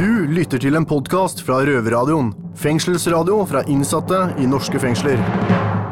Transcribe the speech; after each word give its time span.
Du 0.00 0.24
lytter 0.32 0.56
til 0.56 0.78
en 0.78 0.86
podkast 0.88 1.42
fra 1.44 1.58
Røverradioen. 1.68 2.30
Fengselsradio 2.56 3.42
fra 3.44 3.60
innsatte 3.68 4.16
i 4.40 4.46
norske 4.48 4.80
fengsler. 4.80 5.20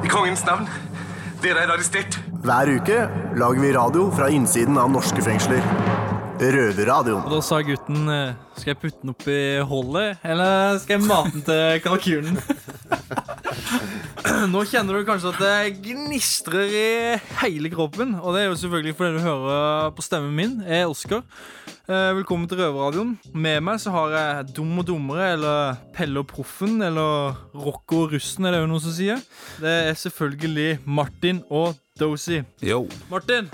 I 0.00 0.08
kongens 0.08 0.46
navn, 0.46 0.64
dere 1.42 1.66
er 1.66 1.72
arrestert. 1.74 2.16
Hver 2.40 2.72
uke 2.78 3.02
lager 3.36 3.60
vi 3.60 3.74
radio 3.76 4.06
fra 4.16 4.30
innsiden 4.32 4.80
av 4.80 4.88
norske 4.94 5.20
fengsler. 5.26 5.60
Røverradioen. 6.40 7.20
Og 7.20 7.36
da 7.36 7.42
sa 7.44 7.60
gutten 7.66 8.08
eh, 8.14 8.32
Skal 8.56 8.70
jeg 8.70 8.80
putte 8.80 9.02
den 9.02 9.12
opp 9.12 9.28
i 9.28 9.40
hullet, 9.68 10.24
eller 10.24 10.78
skal 10.80 10.96
jeg 10.96 11.04
mate 11.04 11.34
den 11.34 11.44
til 11.50 11.80
kalkunen? 11.84 12.40
Nå 14.52 14.62
kjenner 14.66 14.98
du 14.98 15.04
kanskje 15.06 15.30
at 15.30 15.38
det 15.42 15.80
gnistrer 15.84 16.72
i 16.74 16.86
hele 17.42 17.70
kroppen. 17.72 18.16
Og 18.18 18.34
det 18.34 18.42
er 18.42 18.48
jo 18.50 18.56
selvfølgelig 18.58 18.96
fordi 18.98 19.18
du 19.18 19.22
hører 19.24 19.92
på 19.94 20.04
stemmen 20.04 20.34
min. 20.34 20.56
Jeg 20.66 20.82
er 20.84 20.90
Oskar. 20.90 21.22
Eh, 21.88 22.10
Velkommen 22.18 22.48
til 22.50 22.58
Røverradioen. 22.60 23.12
Med 23.38 23.62
meg 23.64 23.78
så 23.82 23.92
har 23.94 24.14
jeg 24.16 24.50
Dum 24.58 24.74
og 24.82 24.88
dummere, 24.90 25.30
eller 25.36 25.78
Pelle 25.94 26.20
og 26.24 26.28
Proffen, 26.32 26.80
eller 26.84 27.36
Rocco 27.54 28.02
og 28.06 28.12
russen, 28.16 28.44
er 28.48 28.56
det 28.56 28.62
jo 28.64 28.68
noen 28.72 28.82
som 28.84 28.96
sier. 28.96 29.22
Det 29.62 29.74
er 29.88 29.98
selvfølgelig 30.02 30.68
Martin 30.84 31.40
og 31.48 31.78
Dozy. 32.00 32.42
Yo. 32.64 32.84
Martin, 33.12 33.48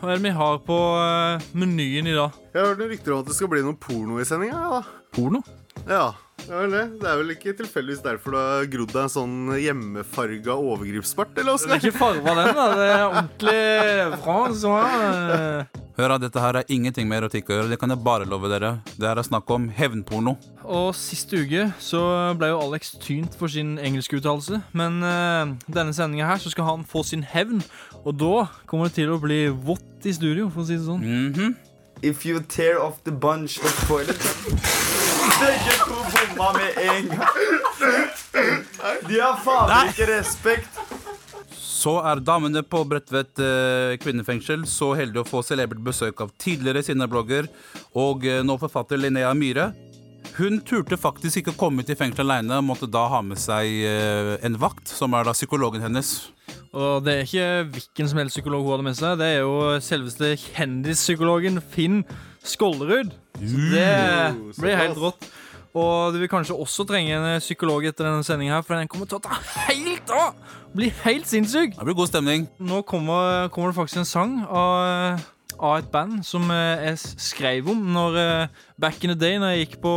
hva 0.00 0.12
er 0.12 0.18
det 0.20 0.26
vi 0.28 0.34
har 0.42 0.60
på 0.66 0.78
eh, 0.98 1.46
menyen 1.58 2.10
i 2.10 2.16
dag? 2.18 2.34
Jeg 2.52 2.58
har 2.60 2.72
hørt 2.72 2.82
noen 2.82 2.92
rykter 2.96 3.14
om 3.16 3.22
at 3.22 3.30
det 3.30 3.38
skal 3.38 3.52
bli 3.54 3.62
noe 3.66 3.78
porno 3.80 4.18
i 4.22 4.26
sendinga. 4.28 4.58
Ja, 4.66 4.82
Porno? 5.14 5.44
ja, 5.88 6.08
det 6.46 6.54
er 6.54 6.62
vel 6.62 6.74
det. 6.76 6.84
Det 7.00 7.08
er 7.10 7.18
vel 7.20 7.34
ikke 7.34 7.52
tilfeldigvis 7.58 8.04
derfor 8.04 8.34
du 8.34 8.38
har 8.38 8.68
grodd 8.72 8.92
deg 8.94 9.02
en 9.02 9.12
sånn 9.12 9.34
hjemmefarga 9.58 10.54
overgripsbart, 10.54 11.36
eller, 11.42 11.58
Det 11.58 11.76
er 11.76 11.82
ikke 11.82 11.98
farga 11.98 12.34
den, 12.38 12.54
da. 12.56 12.68
Det 12.78 12.88
er 12.88 13.04
ordentlig 13.08 14.22
fransk. 14.24 15.84
Hør 15.98 16.12
da, 16.14 16.16
dette 16.22 16.42
her 16.42 16.60
er 16.60 16.68
ingenting 16.70 17.08
med 17.10 17.24
erotikk 17.24 17.48
å 17.50 17.56
gjøre. 17.56 17.70
Det 17.72 17.80
kan 17.82 17.90
jeg 17.90 17.98
bare 18.06 18.26
love 18.30 18.46
dere. 18.52 18.76
Det 18.94 19.08
her 19.08 19.18
er 19.18 19.26
snakk 19.26 19.50
om 19.50 19.66
hevnporno. 19.74 20.36
Og 20.62 20.92
sist 20.94 21.32
uke 21.34 21.64
så 21.82 22.02
ble 22.38 22.52
jo 22.52 22.60
Alex 22.62 22.92
tynt 23.02 23.34
for 23.34 23.50
sin 23.50 23.74
engelskuttalelse. 23.82 24.60
Men 24.78 25.02
uh, 25.02 25.56
denne 25.66 25.96
sendinga 25.96 26.30
her 26.30 26.38
så 26.38 26.52
skal 26.54 26.68
han 26.70 26.86
få 26.86 27.02
sin 27.02 27.26
hevn. 27.26 27.64
Og 28.04 28.14
da 28.14 28.46
kommer 28.70 28.86
det 28.86 29.00
til 29.00 29.10
å 29.10 29.18
bli 29.18 29.48
vått 29.50 30.06
i 30.06 30.14
studio, 30.14 30.46
for 30.54 30.62
å 30.62 30.68
si 30.70 30.78
det 30.78 30.86
sånn. 30.86 31.02
Mhm. 31.02 31.56
If 32.00 32.24
you 32.24 32.38
tear 32.46 32.78
off 32.78 33.02
the 33.02 33.10
bunch 33.10 33.58
of 33.58 33.74
toilet 33.88 34.22
to 35.88 35.98
bomma 36.14 36.52
med 36.58 36.78
en 36.84 37.08
gang. 37.14 37.36
De 39.08 39.20
har 39.20 39.40
faen 39.44 39.90
ikke 39.90 40.08
respekt. 40.12 40.80
Så 41.78 41.94
er 42.02 42.20
damene 42.26 42.64
på 42.66 42.80
Bredtvet 42.90 43.38
eh, 43.42 43.96
kvinnefengsel 44.02 44.64
så 44.66 44.90
heldige 44.98 45.22
å 45.22 45.28
få 45.28 45.44
celebert 45.46 45.78
besøk 45.86 46.24
av 46.24 46.32
tidligere 46.40 46.82
Sinna-blogger 46.82 47.46
og 47.98 48.26
eh, 48.26 48.40
nå 48.42 48.56
forfatter 48.58 48.98
Linnea 48.98 49.30
Myhre. 49.38 49.70
Hun 50.38 50.58
turte 50.66 50.98
faktisk 50.98 51.40
ikke 51.40 51.54
å 51.54 51.58
komme 51.58 51.82
ut 51.82 51.90
i 51.90 51.96
fengsel 51.98 52.26
aleine, 52.26 52.58
måtte 52.66 52.90
da 52.90 53.04
ha 53.10 53.22
med 53.26 53.38
seg 53.38 53.70
eh, 53.86 54.34
en 54.46 54.58
vakt, 54.58 54.90
som 54.90 55.14
er 55.14 55.26
da 55.26 55.34
psykologen 55.34 55.86
hennes. 55.86 56.12
Og 56.74 57.06
det 57.06 57.14
er 57.14 57.24
ikke 57.24 57.48
hvilken 57.76 58.10
som 58.10 58.20
helst 58.22 58.36
psykolog 58.36 58.66
hun 58.66 58.74
hadde 58.74 58.88
med 58.90 58.98
seg. 58.98 59.18
Det 59.22 59.30
er 59.36 59.40
jo 59.40 59.56
selveste 59.82 60.34
kjendispsykologen 60.48 61.62
Finn 61.74 62.02
Skålerud. 62.46 63.14
Det 63.38 63.90
blir 64.58 64.82
helt 64.82 64.98
rått. 64.98 65.30
Og 65.76 66.14
du 66.14 66.20
vil 66.22 66.30
kanskje 66.30 66.56
også 66.56 66.86
trenge 66.88 67.16
en 67.16 67.26
eh, 67.34 67.42
psykolog 67.42 67.84
etter 67.88 68.08
denne 68.08 68.24
sendinga, 68.26 68.58
her, 68.58 68.66
for 68.66 68.78
den 68.78 68.88
kommer 68.90 69.08
til 69.10 69.20
å 69.20 69.24
ta 69.24 69.40
helt 69.68 70.12
av! 70.14 70.36
Bli 70.76 70.90
helt 71.04 71.28
sinnssyk! 71.28 71.76
Det 71.76 71.88
blir 71.88 71.98
god 71.98 72.12
stemning. 72.12 72.46
Nå 72.60 72.82
kommer, 72.88 73.48
kommer 73.52 73.72
det 73.72 73.78
faktisk 73.78 74.02
en 74.02 74.08
sang 74.08 74.38
av, 74.48 75.24
av 75.58 75.74
et 75.78 75.90
band 75.92 76.22
som 76.26 76.48
eh, 76.54 76.86
jeg 76.88 77.18
skrev 77.28 77.68
om 77.72 77.82
når 77.94 78.20
eh, 78.22 78.62
back 78.80 79.02
in 79.04 79.12
the 79.12 79.18
day, 79.18 79.40
når 79.40 79.54
jeg 79.54 79.66
gikk 79.66 79.82
på 79.84 79.94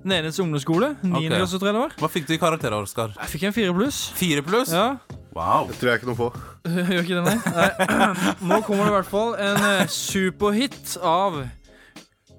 Nenes 0.00 0.38
ungdomsskole. 0.40 0.94
9. 1.02 1.12
Okay. 1.12 1.32
klasse, 1.34 1.58
tror 1.60 1.68
jeg 1.68 1.76
det 1.76 1.82
var. 1.82 1.96
Hva 2.00 2.08
fikk 2.08 2.28
du 2.28 2.34
i 2.36 2.40
karakter, 2.40 2.72
Oskar? 2.72 3.12
Jeg 3.18 3.32
fikk 3.34 3.48
en 3.50 3.56
fire 3.56 3.74
pluss. 3.76 3.98
Fire 4.16 4.44
pluss? 4.44 4.72
Ja. 4.72 4.94
Wow. 5.36 5.68
Det 5.68 5.76
tror 5.80 5.90
jeg 5.90 6.00
ikke 6.00 6.10
noe 6.10 6.18
på. 6.18 6.30
Gjør 6.94 7.04
ikke 7.04 7.18
det, 7.18 7.24
nei? 7.28 7.96
Nå 8.48 8.60
kommer 8.64 8.86
det 8.86 8.92
i 8.92 8.96
hvert 8.96 9.10
fall 9.10 9.34
en 9.36 9.66
eh, 9.68 9.92
superhit 9.92 10.96
av 11.04 11.42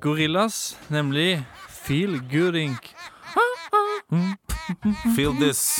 Gorillas, 0.02 0.76
nemlig 0.90 1.36
Feel 1.84 2.20
Good 2.32 2.56
Feel 5.16 5.34
this. 5.40 5.80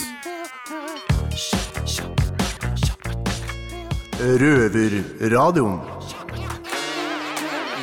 Røverradioen. 4.20 5.80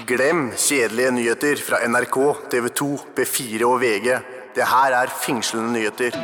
Glem 0.07 0.51
kjedelige 0.57 1.11
nyheter 1.11 1.63
fra 1.63 1.79
NRK, 1.87 2.19
TV 2.51 2.69
2, 2.75 2.89
B4 3.17 3.65
og 3.65 3.81
VG. 3.81 4.11
Det 4.57 4.67
her 4.67 4.99
er 4.99 5.15
fengslende 5.23 5.73
nyheter. 5.73 6.19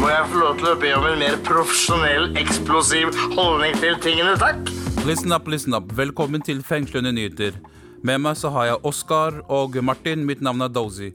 Må 0.00 0.08
jeg 0.08 0.26
få 0.32 0.40
lov 0.40 0.58
til 0.58 0.72
å 0.72 0.80
be 0.80 0.96
om 0.96 1.06
en 1.12 1.20
mer 1.20 1.38
profesjonell, 1.44 2.32
eksplosiv 2.40 3.12
holdning 3.36 3.76
til 3.84 4.00
tingene, 4.00 4.36
takk? 4.40 4.74
Listen 5.04 5.36
up, 5.36 5.48
listen 5.48 5.76
up. 5.76 5.92
Velkommen 5.92 6.40
til 6.40 6.64
Fengslende 6.64 7.12
nyheter. 7.12 7.60
Med 8.04 8.20
meg 8.20 8.36
så 8.36 8.50
har 8.52 8.66
jeg 8.68 8.82
Oskar 8.84 9.38
og 9.48 9.78
Martin. 9.80 10.26
Mitt 10.28 10.42
navn 10.44 10.60
er 10.60 10.68
Dozy. 10.68 11.06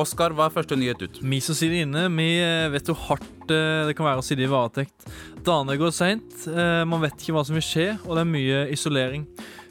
Oskar, 0.00 0.32
hva 0.32 0.46
er 0.48 0.54
første 0.54 0.78
nyhet 0.78 1.02
ut? 1.02 1.18
Vi 1.20 1.40
som 1.44 1.56
sitter 1.58 1.82
inne, 1.82 2.06
vi 2.14 2.28
eh, 2.40 2.70
vet 2.72 2.88
hvor 2.88 2.96
hardt 3.10 3.52
eh, 3.52 3.88
det 3.88 3.96
kan 3.98 4.06
være 4.06 4.22
å 4.22 4.24
sitte 4.24 4.46
i 4.46 4.48
varetekt. 4.48 5.04
Dagene 5.44 5.76
går 5.76 5.92
seint, 5.92 6.46
eh, 6.48 6.80
man 6.88 7.02
vet 7.02 7.20
ikke 7.20 7.34
hva 7.36 7.42
som 7.44 7.58
vil 7.58 7.66
skje, 7.66 7.86
og 8.06 8.14
det 8.16 8.22
er 8.22 8.30
mye 8.30 8.62
isolering. 8.72 9.26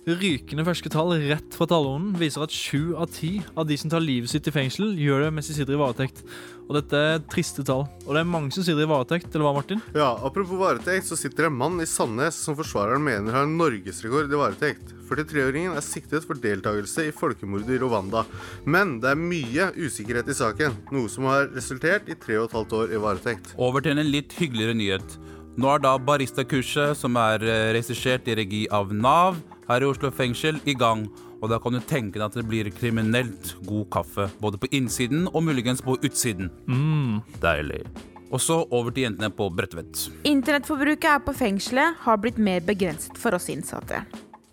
Rykende 0.09 0.63
ferske 0.65 0.89
tall 0.89 1.11
rett 1.21 1.53
fra 1.53 1.67
tallånden 1.69 2.15
viser 2.17 2.41
at 2.41 2.53
sju 2.55 2.95
av 2.97 3.11
ti 3.13 3.43
av 3.53 3.67
de 3.69 3.75
som 3.77 3.91
tar 3.91 4.01
livet 4.01 4.31
sitt 4.31 4.47
i 4.49 4.53
fengsel, 4.53 4.95
gjør 4.97 5.27
det 5.27 5.33
mens 5.35 5.49
de 5.51 5.53
sitter 5.53 5.75
i 5.75 5.77
varetekt. 5.77 6.23
Og 6.65 6.77
dette 6.79 7.01
er 7.11 7.19
triste 7.29 7.61
tall. 7.67 7.83
Og 8.07 8.15
det 8.15 8.23
er 8.23 8.29
mange 8.29 8.49
som 8.55 8.65
sitter 8.65 8.87
i 8.87 8.89
varetekt, 8.89 9.29
eller 9.29 9.45
hva, 9.45 9.51
Martin? 9.59 9.83
Ja, 9.93 10.07
Apropos 10.25 10.57
varetekt, 10.57 11.05
så 11.05 11.17
sitter 11.19 11.45
det 11.45 11.51
en 11.51 11.59
mann 11.59 11.77
i 11.83 11.85
Sandnes 11.89 12.39
som 12.41 12.57
forsvareren 12.57 13.05
mener 13.05 13.37
har 13.37 13.45
norgesrekord 13.49 14.33
i 14.33 14.39
varetekt. 14.39 14.95
43-åringen 15.11 15.77
er 15.77 15.85
siktet 15.85 16.25
for 16.25 16.41
deltakelse 16.41 17.05
i 17.09 17.13
folkemordet 17.13 17.77
i 17.77 17.79
Rwanda. 17.83 18.25
Men 18.65 18.97
det 19.03 19.13
er 19.13 19.21
mye 19.21 19.69
usikkerhet 19.77 20.33
i 20.33 20.37
saken, 20.41 20.81
noe 20.95 21.11
som 21.11 21.29
har 21.29 21.51
resultert 21.53 22.09
i 22.09 22.17
tre 22.17 22.39
og 22.39 22.49
et 22.49 22.57
halvt 22.57 22.75
år 22.79 22.97
i 22.97 23.03
varetekt. 23.05 23.53
Over 23.61 23.85
til 23.85 24.01
en 24.01 24.09
litt 24.09 24.33
hyggeligere 24.41 24.77
nyhet. 24.77 25.19
Nå 25.59 25.69
er 25.69 25.85
da 25.85 25.93
baristakurset, 26.01 26.97
som 26.97 27.17
er 27.19 27.45
eh, 27.45 27.69
regissert 27.77 28.29
i 28.29 28.37
regi 28.41 28.65
av 28.73 28.93
Nav 28.95 29.37
her 29.69 29.85
i 29.85 29.89
Oslo 29.89 30.11
fengsel, 30.11 30.59
i 30.65 30.75
gang. 30.77 31.07
Og 31.39 31.49
da 31.51 31.59
kan 31.61 31.75
du 31.75 31.79
tenke 31.79 32.19
deg 32.19 32.25
at 32.25 32.35
det 32.35 32.45
blir 32.49 32.69
kriminelt 32.75 33.53
god 33.67 33.87
kaffe. 33.93 34.27
Både 34.41 34.59
på 34.59 34.67
innsiden 34.75 35.27
og 35.31 35.43
muligens 35.47 35.83
på 35.85 35.95
utsiden. 36.03 36.51
Deilig. 37.41 37.85
Og 38.29 38.41
så 38.43 38.59
over 38.69 38.93
til 38.93 39.07
jentene 39.07 39.31
på 39.33 39.47
Bredtvet. 39.49 40.09
Internettforbruket 40.27 41.09
her 41.09 41.21
på 41.25 41.33
fengselet 41.33 42.01
har 42.03 42.19
blitt 42.21 42.37
mer 42.37 42.61
begrenset 42.65 43.17
for 43.17 43.33
oss 43.37 43.49
innsatte. 43.49 44.03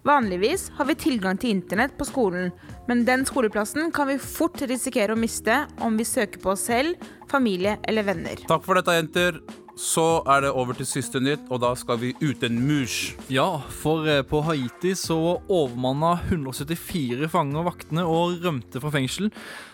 Vanligvis 0.07 0.69
har 0.77 0.87
vi 0.87 0.95
tilgang 0.95 1.39
til 1.41 1.51
internett 1.51 1.97
på 1.99 2.07
skolen, 2.07 2.53
men 2.87 3.01
den 3.09 3.25
skoleplassen 3.27 3.91
kan 3.91 4.07
vi 4.07 4.21
fort 4.23 4.61
risikere 4.63 5.17
å 5.17 5.19
miste 5.19 5.65
om 5.83 5.97
vi 5.99 6.05
søker 6.07 6.39
på 6.39 6.53
oss 6.53 6.69
selv, 6.69 7.01
familie 7.27 7.73
eller 7.91 8.07
venner. 8.07 8.39
Takk 8.47 8.63
for 8.63 8.79
dette, 8.79 8.95
jenter. 8.95 9.41
Så 9.77 10.23
er 10.31 10.45
det 10.45 10.53
over 10.57 10.79
til 10.79 10.87
siste 10.89 11.19
nytt, 11.21 11.51
og 11.51 11.59
da 11.61 11.73
skal 11.77 11.99
vi 12.01 12.13
uten 12.23 12.55
mus. 12.69 13.17
Ja, 13.29 13.59
for 13.83 14.07
eh, 14.09 14.23
på 14.25 14.45
Haiti 14.47 14.95
så 14.97 15.19
overmanna 15.43 16.15
174 16.31 17.27
fanger 17.33 17.67
vaktene 17.67 18.05
og 18.07 18.39
rømte 18.47 18.81
fra 18.81 18.93
fengsel. 18.95 19.27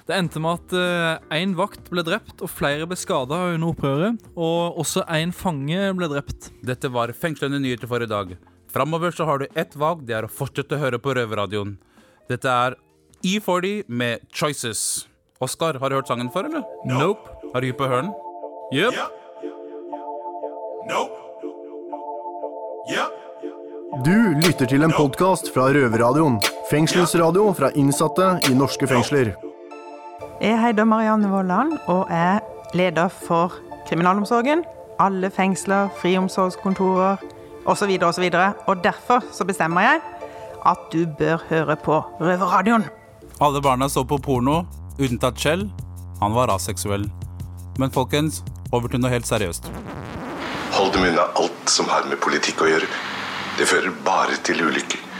Det 0.08 0.16
endte 0.16 0.42
med 0.42 0.64
at 0.64 1.28
én 1.36 1.52
vakt 1.60 1.92
ble 1.92 2.02
drept 2.08 2.40
og 2.40 2.50
flere 2.50 2.88
ble 2.88 2.96
skada 2.98 3.44
under 3.52 3.68
opprøret. 3.68 4.24
Og 4.32 4.80
også 4.80 5.04
én 5.12 5.36
fange 5.36 5.92
ble 6.00 6.10
drept. 6.16 6.50
Dette 6.64 6.90
var 6.90 7.12
fengslende 7.14 7.60
nyheter 7.62 7.92
for 7.92 8.02
i 8.02 8.10
dag. 8.10 8.34
Framover 8.72 9.10
så 9.10 9.24
har 9.24 9.38
du 9.38 9.46
ett 9.54 9.76
valg, 9.76 10.06
det 10.08 10.14
er 10.16 10.24
å 10.24 10.32
fortsette 10.32 10.78
å 10.78 10.80
høre 10.80 10.98
på 11.02 11.12
Røverradioen. 11.16 11.74
Dette 12.30 12.48
er 12.48 12.76
E40 13.22 13.84
med 13.86 14.22
Choices. 14.32 15.06
Oskar, 15.42 15.76
har 15.82 15.90
du 15.90 15.98
hørt 15.98 16.08
sangen 16.08 16.30
før, 16.32 16.48
eller? 16.48 16.62
Nope. 16.88 17.34
Har 17.52 17.60
du 17.60 17.68
hypp 17.68 17.80
på 17.82 17.88
høren? 17.90 18.12
Jepp. 18.72 18.96
Nope. 20.88 21.18
Yep. 22.92 23.18
Du 24.06 24.16
lytter 24.40 24.70
til 24.70 24.86
en 24.86 24.94
podkast 24.96 25.52
fra 25.52 25.68
Røverradioen. 25.74 26.38
Fengselsradio 26.70 27.50
fra 27.58 27.68
innsatte 27.76 28.38
i 28.48 28.54
norske 28.56 28.88
fengsler. 28.88 29.34
Jeg 30.40 30.56
heter 30.58 30.88
Marianne 30.88 31.28
Vollan 31.30 31.76
og 31.92 32.08
er 32.08 32.40
leder 32.74 33.12
for 33.12 33.60
kriminalomsorgen, 33.90 34.64
alle 35.02 35.28
fengsler, 35.30 35.92
friomsorgskontorer 36.00 37.20
osv. 37.66 37.90
osv. 38.02 38.26
Og 38.66 38.84
derfor 38.84 39.24
så 39.32 39.46
bestemmer 39.48 39.86
jeg 39.86 40.00
at 40.66 40.82
du 40.92 41.06
bør 41.18 41.42
høre 41.48 41.76
på 41.76 42.00
Røverradioen. 42.20 42.86
Alle 43.42 43.62
barna 43.62 43.88
så 43.90 44.04
på 44.06 44.18
porno, 44.22 44.62
unntatt 45.02 45.38
Kjell. 45.38 45.66
Han 46.20 46.34
var 46.36 46.52
aseksuell. 46.54 47.08
Men 47.78 47.90
folkens, 47.90 48.42
over 48.72 48.88
til 48.88 49.02
noe 49.02 49.10
helt 49.12 49.26
seriøst. 49.26 49.66
Hold 50.72 50.92
dem 50.94 51.08
unna 51.10 51.26
alt 51.36 51.70
som 51.70 51.88
har 51.90 52.06
med 52.08 52.20
politikk 52.22 52.62
å 52.62 52.70
gjøre. 52.70 52.90
Det 53.58 53.66
fører 53.68 53.92
bare 54.06 54.38
til 54.46 54.62
ulykker. 54.64 55.11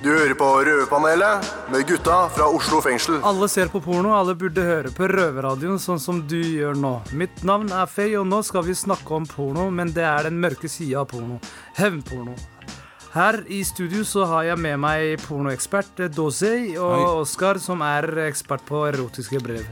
Du 0.00 0.08
hører 0.08 0.32
på 0.32 0.46
Røverpanelet 0.64 1.48
med 1.68 1.82
gutta 1.84 2.22
fra 2.32 2.46
Oslo 2.48 2.78
fengsel. 2.80 3.18
Alle 3.26 3.44
ser 3.52 3.68
på 3.68 3.82
porno, 3.84 4.14
alle 4.16 4.32
burde 4.32 4.62
høre 4.64 4.92
på 4.96 5.04
Røverradioen 5.12 5.76
sånn 5.82 6.00
som 6.00 6.22
du 6.24 6.38
gjør 6.38 6.78
nå. 6.80 6.92
Mitt 7.20 7.42
navn 7.44 7.68
er 7.68 7.84
Faye, 7.84 8.14
og 8.16 8.24
nå 8.30 8.38
skal 8.48 8.64
vi 8.64 8.72
snakke 8.72 9.12
om 9.18 9.26
porno, 9.28 9.66
men 9.68 9.92
det 9.92 10.06
er 10.08 10.30
den 10.30 10.38
mørke 10.40 10.70
sida 10.72 11.02
av 11.02 11.10
porno. 11.10 11.36
Hevnporno. 11.76 12.32
Her 13.12 13.42
i 13.52 13.60
studio 13.66 14.00
så 14.08 14.24
har 14.30 14.46
jeg 14.48 14.62
med 14.64 14.80
meg 14.80 15.20
pornoekspert 15.26 16.00
eh, 16.06 16.16
og 16.16 16.32
Hei. 16.40 17.04
Oskar, 17.20 17.60
som 17.60 17.84
er 17.84 18.08
ekspert 18.24 18.64
på 18.64 18.86
erotiske 18.88 19.42
brev. 19.44 19.68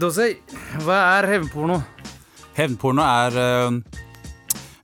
Dosei, 0.00 0.38
hva 0.86 1.02
er 1.18 1.28
hevnporno? 1.34 1.82
Hevnporno 2.56 3.04
er 3.04 3.40
eh, 3.42 4.00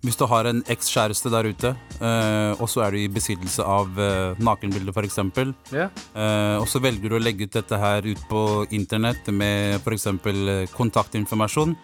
hvis 0.02 0.19
du 0.19 0.26
har 0.28 0.50
en 0.50 0.60
ekskjæreste 0.66 1.31
der 1.32 1.49
ute, 1.49 1.76
eh, 2.02 2.52
og 2.58 2.69
så 2.70 2.84
er 2.87 2.94
du 2.94 3.00
i 3.00 3.08
besittelse 3.12 3.64
av 3.64 3.96
uh, 3.99 4.38
nakenbilder, 4.43 4.93
f.eks., 4.93 5.19
Yeah. 5.72 5.90
uh, 6.16 6.58
og 6.60 6.69
så 6.69 6.82
velger 6.82 7.12
du 7.12 7.16
å 7.16 7.22
legge 7.22 7.46
ut 7.46 7.54
dette 7.54 7.78
her 7.78 8.04
ut 8.04 8.22
på 8.28 8.43
internett 8.75 9.31
med 9.32 9.81
f.eks. 9.81 10.08
Uh, 10.26 10.66
kontaktinformasjon, 10.76 11.76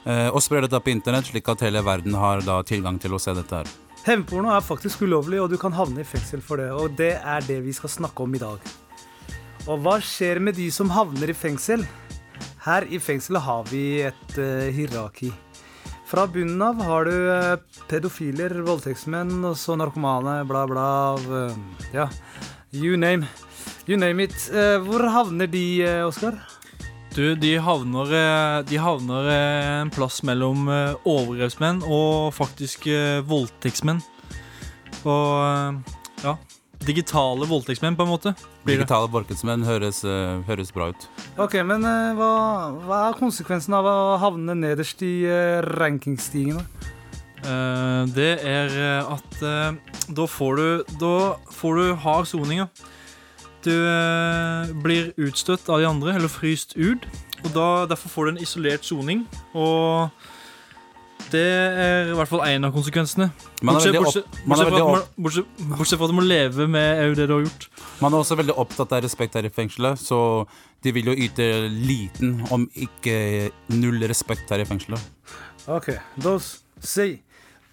Uh, 0.00 0.32
og 0.32 0.40
sprer 0.40 0.64
dette 0.64 0.78
på 0.80 0.94
internett, 0.94 1.26
slik 1.28 1.48
at 1.52 1.60
hele 1.60 1.82
verden 1.84 2.14
har 2.16 2.40
da 2.40 2.62
tilgang 2.64 2.96
til 2.96 3.12
å 3.12 3.18
se 3.20 3.34
dette 3.36 3.58
her. 3.58 3.68
Hevnporno 4.06 4.48
er 4.54 4.62
faktisk 4.64 5.02
ulovlig, 5.04 5.42
og 5.42 5.50
du 5.52 5.58
kan 5.60 5.74
havne 5.76 6.00
i 6.00 6.08
fengsel 6.08 6.40
for 6.40 6.56
det. 6.56 6.70
Og 6.72 6.94
det 6.96 7.18
er 7.20 7.44
det 7.44 7.58
vi 7.66 7.74
skal 7.76 7.92
snakke 7.92 8.24
om 8.24 8.32
i 8.34 8.40
dag. 8.40 8.64
Og 9.68 9.82
hva 9.84 9.98
skjer 10.00 10.40
med 10.40 10.56
de 10.56 10.70
som 10.72 10.88
havner 10.94 11.28
i 11.28 11.36
fengsel? 11.36 11.84
Her 12.64 12.86
i 12.88 12.96
fengselet 13.00 13.44
har 13.44 13.68
vi 13.68 13.82
et 14.08 14.38
eh, 14.40 14.70
hierarki. 14.72 15.28
Fra 16.10 16.26
bunnen 16.26 16.62
av 16.62 16.80
har 16.82 17.04
du 17.06 17.16
eh, 17.30 17.60
pedofiler, 17.86 18.50
voldtektsmenn, 18.66 19.44
og 19.46 19.54
så 19.54 19.76
narkomane, 19.78 20.40
bla, 20.42 20.64
bla. 20.66 20.86
eh, 21.14 21.84
ja, 21.94 22.08
you 22.74 22.96
name, 22.98 23.28
you 23.86 23.94
name 23.94 24.26
it. 24.26 24.34
Eh, 24.50 24.82
hvor 24.82 25.06
havner 25.06 25.46
de, 25.46 25.62
Oskar? 26.02 26.34
Du, 27.14 27.36
de 27.38 27.54
havner, 27.62 28.10
de 28.66 28.82
havner 28.82 29.30
en 29.36 29.94
plass 29.94 30.24
mellom 30.26 30.66
overgrepsmenn 31.06 31.84
og 31.86 32.34
faktisk 32.34 32.86
voldtektsmenn. 33.30 34.02
Og 35.06 35.82
ja 36.22 36.36
Digitale 36.86 37.46
voldtektsmenn, 37.46 37.96
på 37.98 38.06
en 38.06 38.12
måte. 38.12 38.34
Blir. 38.64 38.78
Digitale 38.78 39.10
voldtektsmenn 39.12 39.66
høres, 39.68 40.00
uh, 40.06 40.40
høres 40.48 40.72
bra 40.72 40.90
ut. 40.94 41.08
Ok, 41.36 41.58
men 41.66 41.84
uh, 41.84 42.16
hva, 42.16 42.30
hva 42.86 43.02
er 43.10 43.18
konsekvensen 43.20 43.76
av 43.76 43.88
å 43.88 43.98
havne 44.22 44.56
nederst 44.58 45.04
i 45.04 45.14
uh, 45.28 45.60
rankingstigen? 45.76 46.62
da? 46.62 46.90
Eh, 47.40 48.02
det 48.12 48.32
er 48.44 48.74
eh, 48.76 49.12
at 49.14 49.42
eh, 49.42 49.76
da 50.12 50.24
får 50.28 50.58
du 50.58 50.96
Da 51.00 51.14
får 51.56 51.78
du 51.78 51.94
hard 52.02 52.28
soning. 52.28 52.66
Du 53.64 53.72
eh, 53.72 54.72
blir 54.84 55.12
utstøtt 55.16 55.68
av 55.68 55.80
de 55.80 55.88
andre, 55.88 56.16
eller 56.16 56.28
fryst 56.28 56.76
ut. 56.76 57.06
Og 57.44 57.50
da, 57.56 57.86
Derfor 57.88 58.12
får 58.12 58.24
du 58.24 58.32
en 58.34 58.42
isolert 58.44 58.84
soning. 58.84 59.24
Og 59.54 60.10
det 61.30 61.44
er 61.44 62.10
i 62.10 62.16
hvert 62.18 62.30
fall 62.30 62.42
én 62.48 62.66
av 62.66 62.72
konsekvensene. 62.74 63.28
Bortsett, 63.62 63.96
fra 64.00 64.24
at 64.24 64.74
man, 64.80 65.04
bortsett, 65.20 65.62
bortsett 65.70 66.00
fra 66.00 66.08
at 66.08 66.12
du 66.12 66.16
må 66.18 66.24
leve 66.26 66.66
med 66.70 67.16
det 67.18 67.28
du 67.30 67.34
har 67.36 67.44
gjort. 67.44 67.68
Man 68.00 68.14
er 68.14 68.24
også 68.24 68.38
veldig 68.40 68.56
opptatt 68.60 68.94
av 68.96 69.04
respekt 69.04 69.36
her 69.38 69.46
i 69.46 69.52
fengselet, 69.54 70.00
så 70.00 70.20
de 70.82 70.94
vil 70.96 71.12
jo 71.12 71.16
yte 71.26 71.46
liten, 71.70 72.38
om 72.54 72.64
ikke 72.72 73.50
null 73.76 74.00
respekt 74.10 74.50
her 74.50 74.64
i 74.64 74.68
fengselet. 74.68 75.00
Ok, 75.70 75.92
Dos, 76.20 76.54
si. 76.80 77.12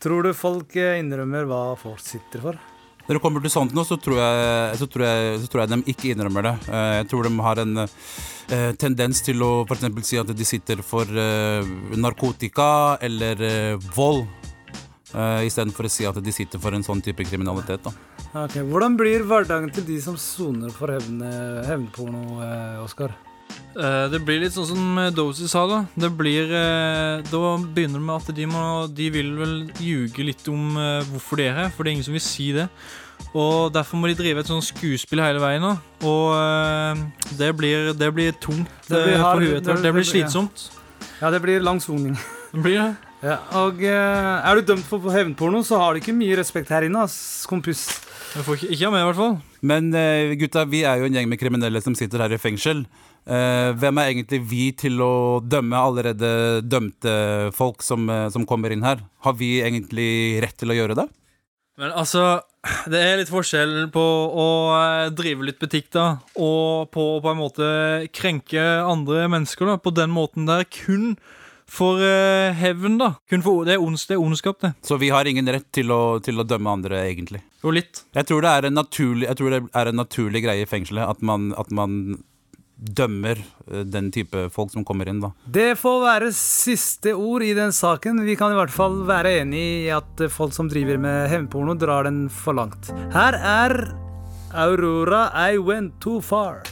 Tror 0.04 0.28
du 0.28 0.34
folk 0.38 0.76
innrømmer 0.78 1.48
hva 1.50 1.62
folk 1.80 2.04
sitter 2.04 2.44
for? 2.44 2.60
Når 3.08 3.16
det 3.16 3.24
kommer 3.24 3.44
til 3.44 3.52
sånt 3.54 3.72
nå, 3.76 3.86
så 3.88 3.96
tror 4.04 4.18
jeg, 4.20 4.78
så 4.82 4.88
tror 4.92 5.06
jeg, 5.08 5.36
så 5.40 5.48
tror 5.52 5.62
jeg 5.64 5.72
de 5.72 5.94
ikke 5.94 6.10
innrømmer 6.12 6.44
det. 6.44 6.56
Eh, 6.68 6.96
Jeg 7.00 7.08
tror 7.08 7.24
de 7.24 7.32
har 7.46 7.62
en 7.64 7.84
eh, 7.86 8.72
tendens 8.76 9.22
til 9.24 9.44
å 9.46 9.52
eksempel 9.78 10.04
si 10.04 10.20
at 10.20 10.34
de 10.36 10.48
sitter 10.48 10.84
for 10.84 11.08
eh, 11.08 11.70
narkotika 11.96 12.98
eller 13.02 13.80
vold, 13.96 14.26
istedenfor 15.48 15.88
å 15.88 15.90
si 15.90 16.04
at 16.06 16.18
de 16.20 16.32
sitter 16.36 16.60
for 16.60 16.76
en 16.76 16.84
sånn 16.84 17.00
type 17.02 17.24
kriminalitet. 17.26 17.80
Da. 17.88 17.94
Ok, 18.44 18.58
Hvordan 18.68 18.98
blir 19.00 19.24
hverdagen 19.26 19.72
til 19.74 19.86
de 19.88 20.02
som 20.04 20.18
soner 20.20 20.74
for 20.76 20.92
eh, 20.92 21.64
hevnporno, 21.70 22.42
Oskar? 22.84 23.16
Eh, 23.78 24.06
det 24.10 24.20
blir 24.26 24.40
litt 24.42 24.56
sånn 24.56 24.66
som 24.72 24.96
Dozy 25.14 25.46
sa, 25.50 25.68
da. 25.70 25.80
Det 25.94 26.10
blir 26.18 26.50
eh, 26.50 27.22
Da 27.30 27.42
begynner 27.62 28.00
det 28.02 28.06
med 28.08 28.16
at 28.24 28.32
de 28.34 28.46
må 28.50 28.62
De 28.90 29.10
vil 29.14 29.36
vel 29.38 29.52
ljuge 29.78 30.26
litt 30.26 30.48
om 30.50 30.72
eh, 30.82 31.04
hvorfor 31.12 31.38
de 31.38 31.46
er 31.46 31.60
her, 31.60 31.70
for 31.76 31.84
det 31.86 31.92
er 31.92 31.98
ingen 32.00 32.08
som 32.08 32.18
vil 32.18 32.24
si 32.26 32.48
det. 32.56 32.66
Og 33.38 33.70
derfor 33.76 34.00
må 34.02 34.10
de 34.10 34.16
drive 34.18 34.42
et 34.42 34.50
sånn 34.50 34.64
skuespill 34.66 35.22
hele 35.22 35.42
veien. 35.42 35.62
da 35.62 35.76
Og 36.10 37.34
det 37.38 37.52
blir, 37.58 37.92
det 37.98 38.10
blir 38.14 38.34
tungt 38.42 38.70
Det 38.88 39.04
blir 39.04 39.18
hard- 39.22 39.38
for 39.38 39.46
huet 39.46 39.64
det- 39.66 39.82
Det 39.84 39.94
blir 39.94 40.06
slitsomt. 40.10 40.70
Ja, 41.22 41.30
det 41.34 41.42
blir 41.42 41.60
lang 41.62 41.80
soning. 41.82 42.16
Det 42.54 42.62
blir 42.64 42.78
det. 42.82 42.96
Ja, 43.24 43.38
og 43.58 43.82
er 43.82 44.56
du 44.56 44.62
dømt 44.62 44.86
for 44.86 45.00
hevnporno, 45.10 45.64
så 45.66 45.78
har 45.82 45.94
du 45.94 46.00
ikke 46.00 46.14
mye 46.14 46.38
respekt 46.38 46.70
her 46.70 46.86
inne, 46.86 47.02
ass, 47.04 47.46
kompis. 47.50 47.88
Jeg 48.36 48.46
får 48.46 48.58
ikke, 48.58 48.70
ikke 48.78 48.86
av 48.88 48.94
meg, 48.94 49.02
i 49.02 49.08
hvert 49.10 49.22
fall. 49.22 49.42
Men 49.62 49.92
gutta, 50.38 50.66
vi 50.70 50.84
er 50.86 50.98
jo 51.02 51.06
en 51.10 51.14
gjeng 51.18 51.28
med 51.30 51.40
kriminelle 51.40 51.82
som 51.82 51.96
sitter 51.96 52.20
her 52.20 52.34
i 52.34 52.38
fengsel. 52.38 52.86
Eh, 53.28 53.74
hvem 53.76 54.00
er 54.00 54.14
egentlig 54.14 54.40
vi 54.48 54.66
til 54.80 55.02
å 55.04 55.40
dømme 55.44 55.76
allerede 55.76 56.62
dømte 56.64 57.52
folk 57.56 57.84
som, 57.84 58.08
eh, 58.10 58.30
som 58.32 58.46
kommer 58.48 58.72
inn 58.72 58.86
her? 58.88 59.04
Har 59.26 59.34
vi 59.36 59.60
egentlig 59.60 60.42
rett 60.42 60.56
til 60.58 60.72
å 60.72 60.78
gjøre 60.78 60.96
det? 60.96 61.08
Men 61.78 61.92
altså, 61.92 62.42
det 62.88 63.02
er 63.04 63.18
litt 63.20 63.32
forskjell 63.32 63.90
på 63.92 64.06
å 64.32 64.48
eh, 64.78 65.10
drive 65.12 65.44
litt 65.44 65.60
butikk, 65.60 65.92
da, 65.92 66.20
og 66.40 66.88
på 66.96 67.10
å 67.18 67.20
på 67.22 67.34
en 67.34 67.42
måte 67.42 67.68
krenke 68.16 68.64
andre 68.88 69.28
mennesker, 69.28 69.74
da, 69.74 69.76
på 69.76 69.92
den 69.92 70.16
måten 70.16 70.48
der, 70.48 70.64
kun 70.64 71.18
for 71.68 72.00
hevn, 72.00 72.96
da. 72.96 73.18
Kun 73.28 73.44
for, 73.44 73.68
det, 73.68 73.76
er 73.76 73.84
ons, 73.84 74.06
det 74.08 74.16
er 74.16 74.24
ondskap, 74.24 74.62
det. 74.64 74.72
Så 74.88 74.96
vi 75.02 75.12
har 75.12 75.28
ingen 75.28 75.52
rett 75.52 75.68
til 75.76 75.92
å, 75.92 76.22
til 76.24 76.40
å 76.40 76.48
dømme 76.48 76.78
andre, 76.80 77.04
egentlig. 77.10 77.44
Jo, 77.60 77.76
litt. 77.76 78.06
Jeg 78.16 78.30
tror 78.30 78.46
det 78.46 78.54
er 78.56 78.70
en 78.70 78.80
naturlig, 78.80 79.28
jeg 79.28 79.36
tror 79.42 79.52
det 79.52 79.62
er 79.76 79.92
en 79.92 80.00
naturlig 80.00 80.46
greie 80.48 80.64
i 80.64 80.70
fengselet 80.70 81.12
at 81.12 81.20
man, 81.28 81.52
at 81.60 81.68
man 81.76 82.22
dømmer 82.78 83.40
eh, 83.42 83.84
den 83.86 84.12
type 84.14 84.48
folk 84.54 84.72
som 84.74 84.86
kommer 84.88 85.10
inn, 85.10 85.22
da. 85.24 85.32
Det 85.50 85.74
får 85.82 86.00
være 86.04 86.32
siste 86.38 87.14
ord 87.18 87.46
i 87.46 87.54
den 87.58 87.74
saken. 87.76 88.24
Vi 88.28 88.38
kan 88.40 88.54
i 88.54 88.60
hvert 88.60 88.74
fall 88.74 89.02
være 89.08 89.40
enig 89.42 89.64
i 89.88 89.92
at 89.94 90.28
folk 90.34 90.56
som 90.56 90.70
driver 90.72 91.02
med 91.02 91.30
hevnporno, 91.34 91.78
drar 91.78 92.08
den 92.08 92.28
for 92.30 92.58
langt. 92.58 92.92
Her 93.14 93.38
er 93.38 93.78
Aurora 94.54 95.28
I 95.52 95.58
Went 95.58 96.00
Too 96.02 96.22
Far. 96.22 96.64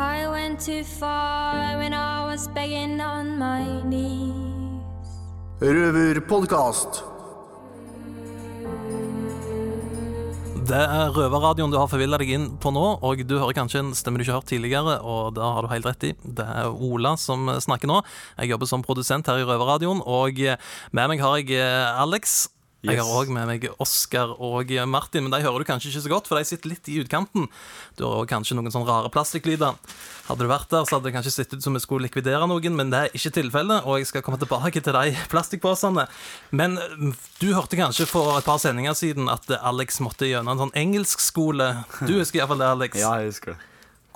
I 0.00 0.26
went 0.26 0.60
too 0.60 0.82
far 0.82 1.76
when 1.76 1.92
I 1.92 2.24
was 2.24 2.48
begging 2.48 3.02
on 3.02 3.36
my 3.38 3.82
knees. 3.84 4.40
Røverpodkast. 5.60 7.04
Det 10.68 10.76
er 10.76 11.12
Røverradioen 11.14 11.72
du 11.72 11.78
har 11.80 11.88
forvilla 11.90 12.18
deg 12.20 12.30
inn 12.34 12.46
på 12.60 12.70
nå, 12.74 12.82
og 13.06 13.22
du 13.24 13.36
hører 13.38 13.56
kanskje 13.56 13.80
en 13.80 13.92
stemme 13.96 14.20
du 14.20 14.24
ikke 14.24 14.34
har 14.34 14.42
hørt 14.42 14.50
tidligere, 14.52 14.98
og 15.00 15.32
det 15.38 15.42
har 15.42 15.64
du 15.64 15.70
helt 15.72 15.88
rett 15.88 16.06
i. 16.10 16.12
Det 16.20 16.44
er 16.44 16.68
Ola 16.70 17.14
som 17.18 17.48
snakker 17.64 17.90
nå. 17.90 18.00
Jeg 18.36 18.52
jobber 18.52 18.68
som 18.68 18.84
produsent 18.84 19.30
her 19.30 19.40
i 19.40 19.46
Røverradioen, 19.48 20.02
og 20.04 20.42
med 20.92 21.12
meg 21.12 21.24
har 21.24 21.40
jeg 21.40 21.56
eh, 21.56 22.02
Alex. 22.80 22.96
Jeg 22.96 23.04
har 23.04 23.12
òg 23.12 23.28
med 23.34 23.44
meg 23.44 23.64
Oskar 23.82 24.30
og 24.40 24.70
Martin, 24.88 25.26
men 25.26 25.34
de 25.34 25.42
hører 25.44 25.60
du 25.60 25.68
kanskje 25.68 25.90
ikke 25.90 26.00
så 26.06 26.12
godt, 26.14 26.28
for 26.30 26.40
de 26.40 26.48
sitter 26.48 26.70
litt 26.72 26.88
i 26.88 26.96
utkanten. 27.02 27.44
Du 27.98 28.06
har 28.06 28.22
også 28.22 28.30
kanskje 28.30 28.56
noen 28.56 28.72
sånne 28.72 28.88
rare 28.88 29.10
plastikklyder. 29.12 29.76
Hadde 30.30 30.46
du 30.46 30.48
vært 30.48 30.70
der, 30.72 30.86
så 30.88 30.96
hadde 30.96 31.10
det 31.10 31.12
kanskje 31.18 31.34
sett 31.34 31.52
ut 31.52 31.60
som 31.60 31.76
vi 31.76 31.82
skulle 31.84 32.08
likvidere 32.08 32.48
noen, 32.48 32.78
men 32.78 32.92
det 32.92 33.02
er 33.02 33.18
ikke 33.18 33.34
tilfellet, 33.36 33.84
og 33.84 34.00
jeg 34.00 34.08
skal 34.08 34.24
komme 34.24 34.40
tilbake 34.40 34.80
til 34.80 34.96
de 34.96 35.12
plastikkposene. 35.28 36.06
Men 36.56 36.78
mm, 36.80 37.12
du 37.42 37.50
hørte 37.52 37.76
kanskje 37.76 38.08
for 38.08 38.38
et 38.38 38.48
par 38.48 38.62
sendinger 38.62 38.96
siden 38.96 39.28
at 39.28 39.44
Alex 39.60 40.00
måtte 40.00 40.30
gjennom 40.30 40.56
en 40.56 40.64
sånn 40.64 40.76
engelskskole. 40.80 41.68
Du 42.06 42.14
husker 42.16 42.40
iallfall 42.40 42.64
det, 42.64 42.72
Alex. 42.78 42.96
Ja, 43.04 43.12
jeg 43.20 43.34
husker 43.34 43.52
det. 43.52 43.60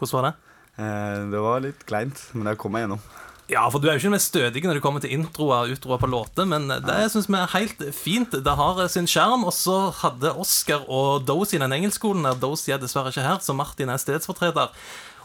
Hvordan 0.01 0.17
var 0.17 0.31
det? 0.31 0.35
Eh, 0.81 1.21
det 1.37 1.45
var 1.51 1.63
litt 1.69 1.85
kleint, 1.89 2.25
men 2.33 2.49
jeg 2.49 2.65
kom 2.65 2.73
meg 2.75 2.87
gjennom. 2.87 3.05
Ja, 3.53 3.67
for 3.69 3.77
du 3.77 3.91
er 3.91 3.97
jo 3.97 4.01
ikke 4.01 4.09
den 4.09 4.17
mest 4.17 4.31
stødige 4.33 4.69
når 4.69 4.79
det 4.79 4.83
kommer 4.85 5.03
til 5.05 5.13
introer 5.13 5.67
og 5.67 5.73
utroer 5.75 5.99
på 6.01 6.09
låter, 6.09 6.47
men 6.49 6.71
det 6.71 7.01
syns 7.13 7.27
vi 7.29 7.37
er 7.37 7.51
helt 7.53 7.83
fint. 7.93 8.37
Det 8.45 8.55
har 8.57 8.81
sin 8.89 9.09
skjerm. 9.11 9.45
Og 9.45 9.53
så 9.53 9.91
hadde 10.01 10.33
Oscar 10.41 10.87
og 10.89 11.27
Dozy 11.29 11.61
den 11.61 11.75
engelskskolen 11.77 12.25
der. 12.25 12.39
Dozy 12.41 12.73
er 12.73 12.81
dessverre 12.81 13.13
ikke 13.13 13.27
her, 13.27 13.43
så 13.45 13.57
Martin 13.57 13.93
er 13.93 14.01
stedsfortreder. 14.01 14.73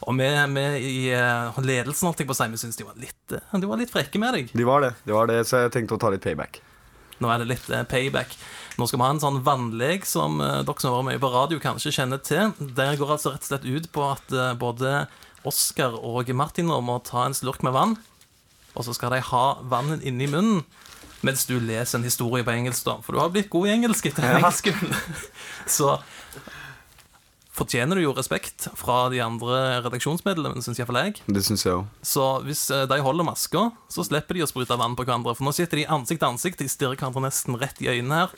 Og 0.08 0.16
vi, 0.16 0.28
i 0.80 1.12
eh, 1.12 1.60
ledelsen 1.64 2.08
holdt 2.08 2.24
jeg 2.24 2.30
på 2.30 2.36
å 2.36 2.40
si, 2.40 2.48
vi 2.52 2.60
syns 2.60 2.80
de 2.80 2.86
eh, 2.88 3.56
De 3.60 3.70
var 3.70 3.80
litt 3.80 3.92
frekke 3.92 4.22
med 4.22 4.36
deg. 4.36 4.52
De 4.56 4.68
var 4.68 4.84
det, 4.84 4.94
de 5.06 5.16
var 5.16 5.32
det, 5.32 5.42
så 5.48 5.66
jeg 5.66 5.74
tenkte 5.76 5.98
å 5.98 6.02
ta 6.02 6.12
litt 6.14 6.24
payback. 6.24 6.62
Nå 7.20 7.32
er 7.32 7.42
det 7.42 7.50
litt 7.52 7.72
eh, 7.72 7.84
payback. 7.88 8.36
Nå 8.80 8.88
skal 8.88 9.00
vi 9.00 9.08
ha 9.08 9.12
en 9.12 9.24
sånn 9.24 9.42
vannlek 9.44 10.08
som 10.08 10.38
dere 10.40 10.76
som 10.80 10.94
har 10.94 11.02
vært 11.02 11.10
mye 11.10 11.24
på 11.24 11.32
radio, 11.34 11.60
kanskje 11.60 11.92
kjenner 11.98 12.22
til. 12.24 12.54
Det 12.60 12.94
går 13.00 13.16
altså 13.16 13.34
rett 13.34 13.44
og 13.44 13.50
slett 13.50 13.68
ut 13.68 13.90
på 13.92 14.06
at 14.08 14.36
både 14.62 15.02
Oscar 15.48 15.96
og 15.96 16.30
Martin 16.36 16.72
om 16.74 16.92
å 16.92 17.00
ta 17.04 17.26
en 17.26 17.38
slurk 17.38 17.64
med 17.64 17.76
vann, 17.76 17.98
og 18.76 18.86
så 18.86 18.96
skal 18.96 19.16
de 19.16 19.24
ha 19.32 19.46
vannet 19.72 20.04
inni 20.08 20.28
munnen. 20.30 20.64
Mens 21.26 21.44
du 21.50 21.58
leser 21.60 22.00
en 22.00 22.08
historie 22.08 22.46
på 22.48 22.54
engelsk, 22.54 22.86
da. 22.88 22.94
For 23.04 23.12
du 23.16 23.20
har 23.20 23.32
blitt 23.34 23.50
god 23.52 23.68
i 23.68 23.74
engelsk 23.74 24.08
etter 24.08 24.24
engelsk. 24.24 24.70
Så 25.68 25.98
fortjener 27.60 28.00
du 28.00 28.06
jo 28.06 28.14
respekt 28.16 28.70
fra 28.80 29.10
de 29.12 29.20
andre 29.24 29.82
redaksjonsmedlemmene, 29.84 30.64
syns 30.64 30.80
iallfall 30.80 31.02
jeg. 31.02 31.18
Det 31.28 31.44
synes 31.44 31.66
jeg 31.66 31.76
også. 31.76 32.06
Så 32.12 32.28
hvis 32.46 32.62
eh, 32.72 32.86
de 32.88 33.00
holder 33.04 33.28
maska, 33.28 33.66
så 33.92 34.06
slipper 34.08 34.40
de 34.40 34.46
å 34.46 34.50
sprute 34.50 34.78
vann 34.80 34.96
på 34.96 35.04
hverandre. 35.04 35.36
For 35.36 35.48
nå 35.48 35.54
sitter 35.58 35.82
de 35.82 35.90
ansikt 35.92 36.24
til 36.24 36.30
ansikt, 36.30 36.64
de 36.64 36.72
stirrer 36.72 36.96
hverandre 36.96 37.26
nesten 37.28 37.60
rett 37.60 37.84
i 37.84 37.92
øynene 37.92 38.24
her, 38.24 38.38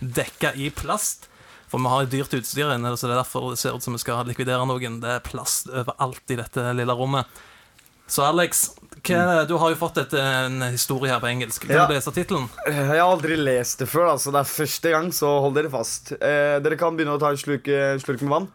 dekka 0.00 0.54
i 0.56 0.70
plast. 0.72 1.28
For 1.72 1.80
vi 1.80 1.88
har 1.88 2.02
jo 2.04 2.10
dyrt 2.12 2.34
utstyr 2.36 2.74
inne, 2.74 2.90
så 3.00 3.08
det 3.08 3.14
er 3.16 3.22
derfor 3.22 3.46
det 3.54 3.58
ser 3.62 3.72
ut 3.78 3.80
som 3.84 3.94
vi 3.96 4.00
skal 4.02 4.26
likvidere 4.28 4.66
noen. 4.68 4.98
Det 5.00 5.08
er 5.16 5.22
plast 5.24 5.70
overalt 5.72 6.34
i 6.34 6.36
dette 6.36 6.66
lille 6.76 6.92
rommet. 6.98 7.24
Så 8.12 8.26
Alex, 8.26 8.66
hva, 9.06 9.46
du 9.48 9.54
har 9.56 9.72
jo 9.72 9.78
fått 9.80 9.96
et, 10.02 10.12
en 10.20 10.60
historie 10.68 11.08
her 11.08 11.22
på 11.22 11.30
engelsk. 11.30 11.64
Kan 11.64 11.72
Ja. 11.78 11.86
du 11.88 11.94
lese 11.94 12.12
tittelen? 12.12 12.50
Jeg 12.68 12.84
har 12.90 13.00
aldri 13.06 13.38
lest 13.40 13.78
det 13.80 13.88
før, 13.88 14.10
altså. 14.12 14.34
Det 14.34 14.42
er 14.42 14.50
første 14.52 14.90
gang, 14.92 15.08
så 15.16 15.30
hold 15.40 15.54
dere 15.56 15.70
fast. 15.72 16.12
Eh, 16.18 16.58
dere 16.60 16.76
kan 16.76 16.92
begynne 16.98 17.16
å 17.16 17.20
ta 17.22 17.30
en 17.32 17.40
slurk, 17.40 17.70
en 17.72 18.02
slurk 18.04 18.20
med 18.26 18.34
vann. 18.36 18.50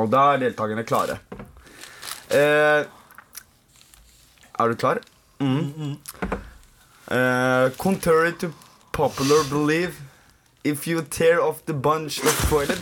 Og 0.00 0.08
da 0.10 0.22
er 0.34 0.38
deltakerne 0.46 0.86
klare. 0.88 1.18
Eh, 2.32 2.86
er 4.56 4.72
du 4.72 4.74
klar? 4.80 5.02
Mm. 5.38 5.98
Eh, 7.12 7.68
contrary 7.76 8.32
to 8.40 8.48
popular 8.96 9.44
belief, 9.50 10.00
if 10.70 10.86
you 10.86 11.02
tear 11.02 11.40
off 11.40 11.62
the 11.66 11.72
bunch 11.72 12.18
of 12.24 12.50
toilet 12.50 12.80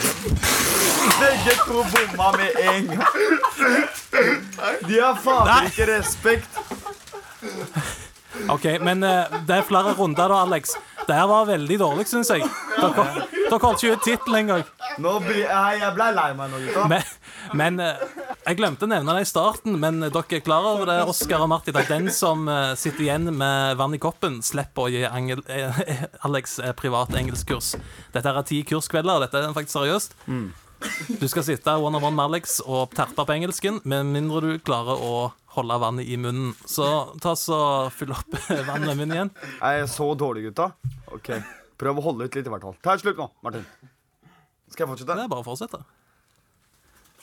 Begge 1.21 1.55
to 1.67 1.85
bomma 1.93 2.33
med 2.37 2.51
en 2.75 2.87
gang. 2.87 3.07
De 4.89 5.01
har 5.01 5.19
fader 5.25 5.67
ikke 5.69 5.87
respekt. 5.99 6.49
Ok, 8.49 8.65
men 8.81 9.03
eh, 9.03 9.37
det 9.47 9.57
er 9.59 9.67
flere 9.69 9.93
runder 9.95 10.29
da, 10.33 10.41
Alex. 10.47 10.73
Det 11.07 11.15
her 11.15 11.27
var 11.29 11.45
veldig 11.47 11.79
dårlig, 11.79 12.07
syns 12.09 12.31
jeg. 12.33 12.49
Dere, 12.81 13.05
dere 13.51 13.61
holdt 13.63 13.85
ikke 13.85 13.99
ut 13.99 14.05
tittelen 14.07 14.39
engang. 14.41 14.65
Nå 14.99 15.19
blir, 15.27 15.45
jeg, 15.45 15.81
jeg 15.83 15.93
ble 15.95 16.09
lei 16.17 16.31
meg 16.39 16.51
nå, 16.55 16.63
gutta. 16.65 16.87
Men, 16.91 17.13
men 17.61 17.81
eh, 17.85 18.01
jeg 18.45 18.59
glemte 18.59 18.87
å 18.87 18.91
nevne 18.91 19.15
det 19.17 19.25
i 19.25 19.29
starten, 19.29 19.77
men 19.81 20.03
dere 20.05 20.37
er 20.37 20.43
klar 20.45 20.67
over 20.75 20.89
det, 20.91 20.99
Oskar 21.09 21.45
og 21.45 21.51
Martin, 21.53 21.77
at 21.81 21.91
den 21.91 22.11
som 22.13 22.45
eh, 22.51 22.75
sitter 22.79 23.07
igjen 23.07 23.31
med 23.37 23.79
vann 23.81 23.97
i 23.97 24.01
koppen, 24.03 24.41
slipper 24.45 24.87
å 24.87 24.93
gi 24.93 25.05
Angel, 25.09 25.41
eh, 25.49 25.81
Alex 26.29 26.59
eh, 26.61 26.75
privat 26.77 27.15
engelskkurs. 27.17 27.75
Dette 28.15 28.35
er 28.35 28.47
ti 28.49 28.61
kurskvelder, 28.69 29.25
dette 29.25 29.41
er 29.41 29.57
faktisk 29.57 29.79
seriøst. 29.79 30.19
Du 31.17 31.27
skal 31.33 31.47
sitte 31.47 31.79
one 31.81 31.97
on 31.97 32.05
one 32.05 32.17
med 32.19 32.27
Alex 32.27 32.59
og 32.67 32.93
terpe 32.97 33.25
på 33.25 33.37
engelsken, 33.39 33.81
med 33.89 34.13
mindre 34.13 34.45
du 34.45 34.53
klarer 34.61 35.01
å 35.01 35.17
holde 35.57 35.81
vannet 35.81 36.11
i 36.11 36.19
munnen. 36.21 36.53
Så 36.69 36.87
ta 37.25 37.33
så 37.39 37.59
fyll 37.95 38.13
opp 38.13 38.39
vannet 38.69 38.93
i 38.93 38.99
munnen 38.99 39.19
igjen. 39.19 39.35
Er 39.65 39.87
så 39.91 40.11
dårlig, 40.19 40.51
gutta? 40.51 40.73
Ok, 41.15 41.33
Prøv 41.81 41.99
å 41.99 42.05
holde 42.05 42.29
ut 42.29 42.37
litt, 42.37 42.47
i 42.47 42.53
hvert 42.53 42.63
fall. 42.63 42.77
Ta 42.85 42.95
et 42.95 43.03
slutt 43.03 43.19
nå, 43.19 43.27
Martin. 43.43 43.65
Skal 44.71 44.85
jeg 44.85 44.93
fortsette? 44.93 45.17
Det 45.19 45.25
er 45.27 45.31
bare 45.33 45.43
å 45.43 45.47
fortsette. 45.47 45.81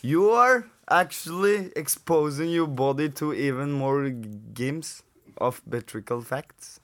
You 0.03 0.29
are 0.31 0.65
actually 0.89 1.71
exposing 1.75 2.49
your 2.49 2.67
body 2.67 3.09
to 3.21 3.33
even 3.33 3.71
more 3.71 4.09
games 4.09 5.03
of 5.37 5.61
metrical 5.65 6.21
facts. 6.21 6.79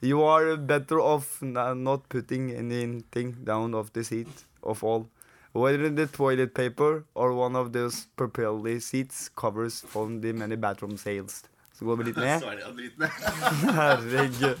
You 0.00 0.22
are 0.24 0.56
better 0.56 1.00
off 1.00 1.40
not 1.42 2.08
putting 2.08 2.50
anything 2.50 3.36
down 3.44 3.74
of 3.74 3.92
the 3.92 4.04
seat 4.04 4.28
of 4.62 4.82
all. 4.84 5.08
Whether 5.52 5.88
the 5.90 6.06
toilet 6.06 6.54
paper 6.54 7.04
or 7.14 7.32
one 7.32 7.56
of 7.56 7.72
those 7.72 8.06
purpley 8.16 8.80
seats 8.82 9.30
covers 9.34 9.80
from 9.80 10.20
the 10.20 10.32
many 10.32 10.56
bathroom 10.56 10.96
sales. 10.96 11.44
Så 11.78 11.84
går 11.84 11.96
vi 11.96 12.04
litt 12.04 12.16
ned. 12.16 12.42
Herregud. 13.76 14.58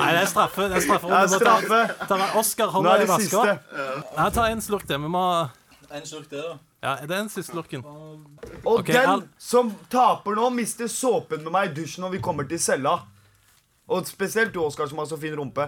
Nei, 0.00 0.12
det 0.12 0.20
er 0.22 0.28
straffe. 0.30 0.62
Det 0.68 0.78
er 0.78 0.84
straffe. 0.84 1.08
Det 1.08 1.18
er 1.18 1.26
straffe. 1.28 1.80
Ta, 1.98 2.06
ta- 2.06 2.16
ta- 2.16 2.38
Oscar 2.40 2.70
hold 2.72 2.86
Nå 2.86 2.92
er 2.94 3.02
deg 3.04 3.10
i. 3.20 3.56
Nei, 4.16 4.28
ta 4.32 4.46
en 4.48 4.62
slurk 4.64 4.86
til. 4.88 5.00
Vi 5.04 5.10
må 5.12 5.24
En 5.92 6.06
slurk 6.08 6.30
der, 6.30 6.42
da. 6.42 6.58
Ja, 6.82 6.94
det 7.06 7.10
er 7.10 7.18
den 7.22 7.28
siste 7.28 7.52
slurken. 7.52 7.84
Og 7.84 8.78
okay, 8.78 8.94
den 8.96 9.10
Al- 9.10 9.26
som 9.38 9.74
taper 9.92 10.34
nå, 10.38 10.48
mister 10.56 10.88
såpen 10.88 11.42
med 11.44 11.52
meg 11.52 11.70
i 11.70 11.74
dusjen 11.82 12.02
når 12.06 12.14
vi 12.16 12.20
kommer 12.24 12.48
til 12.48 12.58
cella. 12.60 12.94
Og 13.92 14.06
spesielt 14.08 14.54
du, 14.54 14.62
Oskar, 14.64 14.86
som 14.88 14.98
har 15.02 15.06
så 15.10 15.18
fin 15.20 15.34
rumpe. 15.36 15.66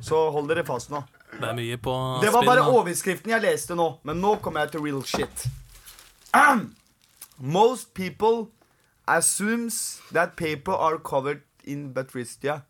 Så 0.00 0.30
hold 0.32 0.48
dere 0.48 0.64
fast 0.64 0.90
nå. 0.90 1.02
Det 1.34 1.44
er 1.44 1.54
mye 1.58 1.76
på 1.76 1.94
Det 2.22 2.32
var 2.32 2.46
bare 2.48 2.64
overskriften 2.72 3.30
jeg 3.34 3.42
leste 3.44 3.74
nå, 3.76 3.98
men 4.08 4.16
nå 4.22 4.36
kommer 4.42 4.64
jeg 4.64 4.70
til 4.72 4.80
real 4.86 5.02
shit. 5.04 5.46
Um, 6.32 6.74
Most 7.38 7.92
people 7.94 8.48
assumes 9.06 10.00
that 10.12 10.36
paper 10.36 10.72
are 10.72 10.98
covered 10.98 11.42
in 11.64 11.92
batristia, 11.94 12.62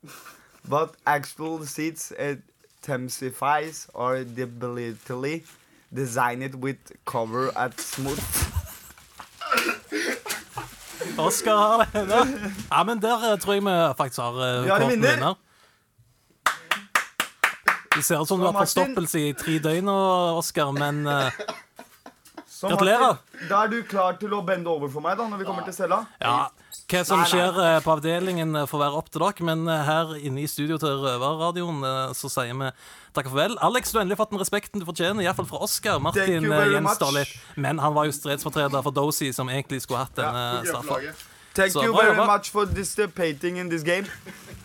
but 0.69 0.97
actual 1.07 1.64
seeds 1.67 2.12
intensifies 2.19 3.87
or 3.95 4.17
deliberately 5.90 6.07
designed 6.07 6.54
with 6.54 6.78
cover 7.04 7.50
at 7.57 7.80
smooth. 7.80 8.18
Oskar 11.18 11.57
har 11.57 11.78
det. 11.78 12.07
Ja. 12.09 12.26
ja, 12.71 12.85
men 12.85 13.02
der 13.02 13.33
eh, 13.33 13.38
tror 13.38 13.54
jeg 13.54 13.62
vi 13.62 13.95
faktisk 13.97 14.18
har 14.21 14.33
uh, 14.33 14.64
Vi 14.64 14.68
har 14.68 14.88
vinner. 14.88 15.35
Det 17.97 18.04
ser 18.04 18.21
ut 18.23 18.28
som 18.28 18.38
du 18.38 18.47
har 18.47 18.52
forstoppelse 18.52 19.18
i 19.18 19.33
tre 19.33 19.59
døgn, 19.59 19.88
Oskar, 19.88 20.71
men 20.71 21.07
uh, 21.07 21.33
Gratulerer. 22.61 23.16
Da 23.49 23.64
er 23.64 23.68
du 23.73 23.83
klar 23.83 24.16
til 24.21 24.35
å 24.35 24.42
bende 24.42 24.71
over 24.71 24.90
for 24.90 25.02
meg 25.02 25.18
da, 25.18 25.26
når 25.26 25.38
vi 25.42 25.45
kommer 25.47 25.66
til 25.66 25.75
cella? 25.75 26.04
ja, 26.21 26.49
hva 26.88 27.02
som 27.04 27.18
Nei, 27.21 27.25
nei. 27.26 27.30
skjer 27.30 27.59
eh, 27.64 27.78
på 27.85 27.92
avdelingen, 27.92 28.54
eh, 28.57 28.66
får 28.68 28.80
være 28.80 28.97
opp 28.97 29.11
til 29.12 29.21
dere. 29.21 29.45
Men 29.45 29.66
eh, 29.68 29.83
her 29.85 30.14
inne 30.25 30.40
i 30.40 30.49
studio 30.49 30.78
til 30.80 30.95
Røverradioen 31.02 31.83
så 32.16 32.30
sier 32.33 32.57
vi 32.57 32.71
takk 33.16 33.28
og 33.28 33.35
farvel. 33.35 33.57
Alex, 33.68 33.92
du 33.92 33.99
har 33.99 34.07
endelig 34.07 34.18
fått 34.21 34.33
den 34.33 34.40
respekten 34.40 34.80
du 34.80 34.87
fortjener, 34.88 35.21
iallfall 35.26 35.49
fra 35.50 35.61
Oskar. 35.66 35.99
Thank 35.99 36.07
Martin 36.09 36.49
you 36.49 36.54
gjenstår 36.73 37.12
litt. 37.18 37.35
Men 37.57 37.83
han 37.85 37.92
var 37.97 38.09
jo 38.09 38.14
stredsfortreder 38.16 38.83
for 38.87 38.97
Dozy, 38.97 39.33
som 39.37 39.50
egentlig 39.52 39.83
skulle 39.85 40.07
hatt 40.07 40.16
denne 40.16 40.64
straffa. 40.64 41.02
Thank 41.59 41.73
Så 41.73 41.83
you 41.83 41.92
very 41.92 42.14
jobba. 42.14 42.26
much 42.26 42.50
for 42.50 42.66
participating 42.66 43.59
in 43.59 43.68
this 43.68 43.83
game. 43.83 44.07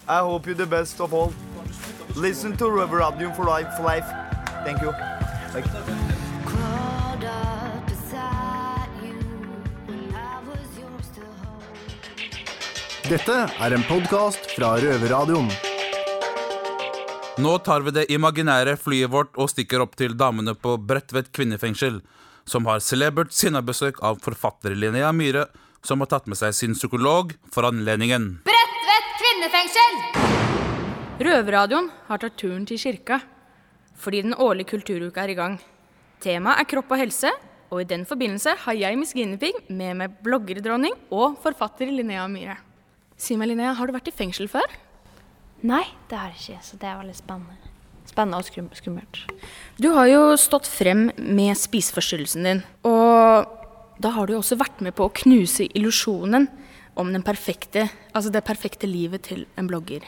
I 0.07 0.19
hope 0.19 0.47
you 0.47 0.53
the 0.55 0.65
best 0.67 1.01
of 1.01 1.13
all. 1.13 1.33
Listen 2.15 2.55
to 2.57 2.69
Rubber 2.69 2.97
Radio 2.97 3.33
for 3.33 3.43
life. 3.45 3.67
For 3.75 3.83
life. 3.83 4.05
Thank 4.63 4.81
you. 4.81 6.12
Dette 13.13 13.33
er 13.61 13.73
en 13.75 13.83
podkast 13.85 14.47
fra 14.55 14.71
Røverradioen. 14.81 15.49
Nå 17.43 17.51
tar 17.61 17.83
vi 17.85 17.91
det 17.93 18.07
imaginære 18.15 18.73
flyet 18.81 19.11
vårt 19.13 19.37
og 19.37 19.51
stikker 19.51 19.83
opp 19.83 19.93
til 19.99 20.15
damene 20.17 20.55
på 20.57 20.79
Bredtvet 20.81 21.29
kvinnefengsel, 21.35 21.99
som 22.49 22.65
har 22.65 22.81
celebert 22.81 23.35
sinnabesøk 23.35 24.01
av 24.01 24.17
forfatter 24.23 24.73
Linnea 24.73 25.11
Myhre, 25.13 25.45
som 25.85 26.01
har 26.01 26.09
tatt 26.15 26.31
med 26.31 26.41
seg 26.41 26.57
sin 26.57 26.73
psykolog 26.73 27.35
for 27.53 27.69
anledningen. 27.69 28.31
Bredtvet 28.49 29.13
kvinnefengsel! 29.21 30.01
Røverradioen 31.21 31.93
har 32.09 32.25
tatt 32.25 32.39
turen 32.41 32.65
til 32.65 32.81
kirka 32.81 33.21
fordi 33.93 34.25
den 34.25 34.33
årlige 34.41 34.73
kulturuka 34.73 35.27
er 35.27 35.35
i 35.35 35.39
gang. 35.43 35.61
Temaet 36.23 36.65
er 36.65 36.71
kropp 36.73 36.89
og 36.89 37.05
helse, 37.05 37.29
og 37.69 37.85
i 37.85 37.89
den 37.93 38.09
forbindelse 38.09 38.57
har 38.65 38.83
jeg, 38.87 38.97
Miss 38.97 39.13
Guinevere, 39.13 39.67
med 39.69 40.01
meg 40.01 40.21
bloggerdronning 40.25 40.97
og 41.13 41.37
forfatter 41.45 41.93
Linnea 41.93 42.25
Myhre. 42.25 42.63
Si 43.23 43.37
meg, 43.39 43.47
Linnea, 43.47 43.71
har 43.77 43.87
du 43.87 43.93
vært 43.95 44.09
i 44.11 44.15
fengsel 44.15 44.49
før? 44.51 44.67
Nei, 45.63 45.85
det 46.11 46.17
har 46.19 46.33
jeg 46.33 46.41
ikke, 46.41 46.63
så 46.67 46.79
det 46.81 46.89
er 46.89 46.97
veldig 46.99 47.13
spennende. 47.15 47.69
Spennende 48.09 48.41
og 48.41 48.75
skummelt. 48.75 49.21
Du 49.79 49.93
har 49.95 50.09
jo 50.11 50.23
stått 50.35 50.67
frem 50.67 51.05
med 51.15 51.55
spiseforstyrrelsen 51.55 52.49
din, 52.49 52.59
og 52.83 53.47
da 54.03 54.11
har 54.17 54.27
du 54.27 54.35
jo 54.35 54.41
også 54.41 54.57
vært 54.59 54.83
med 54.83 54.97
på 54.97 55.07
å 55.07 55.13
knuse 55.21 55.69
illusjonen 55.71 56.49
om 56.99 57.15
den 57.15 57.23
perfekte, 57.23 57.87
altså 58.11 58.33
det 58.33 58.43
perfekte 58.43 58.91
livet 58.91 59.23
til 59.29 59.45
en 59.55 59.71
blogger. 59.71 60.03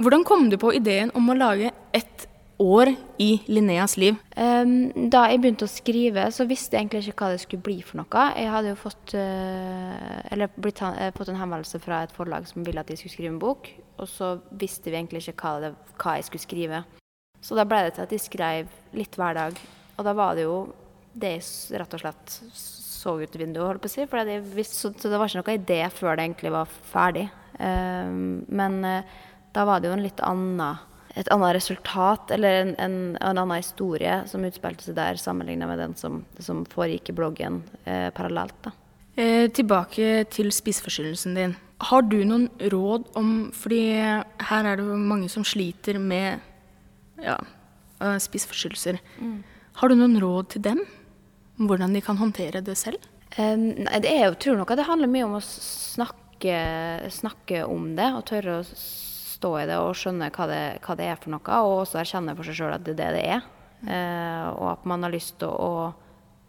Hvordan 0.00 0.24
kom 0.24 0.48
du 0.48 0.56
på 0.56 0.72
ideen 0.80 1.12
om 1.12 1.28
å 1.28 1.36
lage 1.36 1.74
et 1.92 2.24
år 2.60 2.92
i 3.18 3.30
Linneas 3.48 3.96
liv? 4.00 4.18
Da 4.36 5.22
jeg 5.30 5.40
begynte 5.40 5.66
å 5.66 5.70
skrive, 5.70 6.26
så 6.34 6.46
visste 6.48 6.76
jeg 6.76 6.84
egentlig 6.84 7.08
ikke 7.08 7.24
hva 7.24 7.32
det 7.34 7.42
skulle 7.42 7.64
bli 7.64 7.78
for 7.86 8.02
noe. 8.02 8.24
Jeg 8.36 8.52
hadde 8.52 8.72
jo 8.72 8.78
fått, 8.78 9.14
eh, 9.16 10.46
blitt, 10.60 10.82
eh, 10.82 11.10
fått 11.16 11.32
en 11.32 11.40
henvendelse 11.40 11.80
fra 11.80 12.02
et 12.02 12.12
forlag 12.12 12.46
som 12.46 12.64
ville 12.64 12.80
at 12.80 12.88
jeg 12.88 12.98
skulle 12.98 13.16
skrive 13.16 13.32
en 13.32 13.38
bok, 13.38 13.70
og 13.98 14.06
så 14.06 14.40
visste 14.52 14.90
vi 14.90 14.98
egentlig 14.98 15.24
ikke 15.26 15.40
hva, 15.40 15.60
det, 15.60 15.74
hva 15.96 16.16
jeg 16.16 16.28
skulle 16.28 16.46
skrive. 16.46 16.84
Så 17.40 17.56
da 17.56 17.64
ble 17.64 17.84
det 17.84 17.94
til 17.94 18.02
at 18.02 18.10
jeg 18.10 18.20
skrev 18.20 18.68
litt 18.92 19.16
hver 19.16 19.34
dag. 19.34 19.56
Og 19.98 20.04
da 20.04 20.12
var 20.12 20.34
det 20.34 20.44
jo 20.44 20.72
det 21.16 21.40
jeg 21.40 21.80
rett 21.80 21.94
og 21.94 22.00
slett 22.00 22.36
så 22.54 23.16
ut 23.20 23.32
vinduet, 23.32 23.66
holdt 23.66 23.82
på 23.82 23.88
å 23.88 23.94
si. 23.94 24.06
For 24.06 24.24
det, 24.24 24.66
så, 24.68 24.92
det 24.92 25.18
var 25.18 25.26
ikke 25.26 25.40
noe 25.40 25.56
idé 25.58 25.80
før 25.90 26.16
det 26.16 26.28
egentlig 26.28 26.52
var 26.52 26.66
ferdig. 26.66 27.30
Men 27.60 28.84
eh, 28.84 29.18
da 29.52 29.64
var 29.68 29.80
det 29.80 29.90
jo 29.90 29.96
en 29.96 30.04
litt 30.04 30.20
annen 30.24 30.60
et 31.18 31.30
annet 31.34 31.56
resultat, 31.56 32.30
eller 32.34 32.60
en, 32.60 32.74
en, 32.78 32.98
en 33.18 33.40
annen 33.40 33.58
historie 33.58 34.20
som 34.30 34.44
utspilte 34.46 34.86
seg 34.86 34.98
der, 34.98 35.18
sammenlignet 35.18 35.70
med 35.70 35.80
den 35.82 35.96
som, 35.98 36.22
som 36.38 36.62
foregikk 36.70 37.10
i 37.10 37.16
bloggen 37.18 37.62
eh, 37.84 38.08
parallelt. 38.14 38.54
da. 38.66 38.74
Eh, 39.18 39.48
tilbake 39.50 40.24
til 40.30 40.52
spiseforstyrrelsen 40.54 41.34
din. 41.34 41.56
Har 41.90 42.04
du 42.06 42.20
noen 42.28 42.46
råd 42.60 43.08
om 43.16 43.50
Fordi 43.56 43.80
her 43.96 44.66
er 44.68 44.76
det 44.76 44.84
jo 44.84 44.98
mange 45.00 45.30
som 45.32 45.44
sliter 45.48 45.98
med 45.98 46.40
ja, 47.24 47.38
eh, 48.00 48.18
spiseforstyrrelser. 48.20 49.00
Mm. 49.18 49.42
Har 49.80 49.88
du 49.88 49.96
noen 49.96 50.18
råd 50.22 50.54
til 50.54 50.64
dem? 50.64 50.84
om 51.58 51.66
Hvordan 51.68 51.94
de 51.94 52.00
kan 52.00 52.20
håndtere 52.20 52.62
det 52.64 52.78
selv? 52.78 53.02
Eh, 53.36 53.56
det 54.00 54.08
er 54.08 54.28
jo, 54.28 54.34
tror 54.34 54.60
nok 54.60 54.70
at 54.70 54.80
det 54.80 54.88
handler 54.88 55.10
mye 55.10 55.26
om 55.26 55.38
å 55.40 55.44
snakke, 55.44 56.56
snakke 57.10 57.64
om 57.66 57.94
det, 57.96 58.12
og 58.14 58.26
tørre 58.30 58.60
å 58.60 58.64
stå 59.40 59.54
i 59.62 59.66
det 59.68 59.78
og 59.80 59.96
skjønne 59.96 60.28
hva 60.34 60.46
det, 60.50 60.60
hva 60.84 60.96
det 60.98 61.08
er 61.08 61.18
for 61.20 61.32
noe, 61.32 61.62
og 61.64 61.80
også 61.86 62.02
erkjenne 62.02 62.36
for 62.36 62.48
seg 62.48 62.60
sjøl 62.60 62.76
at 62.76 62.84
det 62.84 62.94
er 62.94 63.00
det 63.00 63.10
det 63.16 63.24
er. 63.38 63.48
Eh, 63.80 64.46
og 64.52 64.66
at 64.74 64.86
man 64.88 65.06
har 65.06 65.14
lyst 65.14 65.38
til 65.40 65.48
å, 65.48 65.88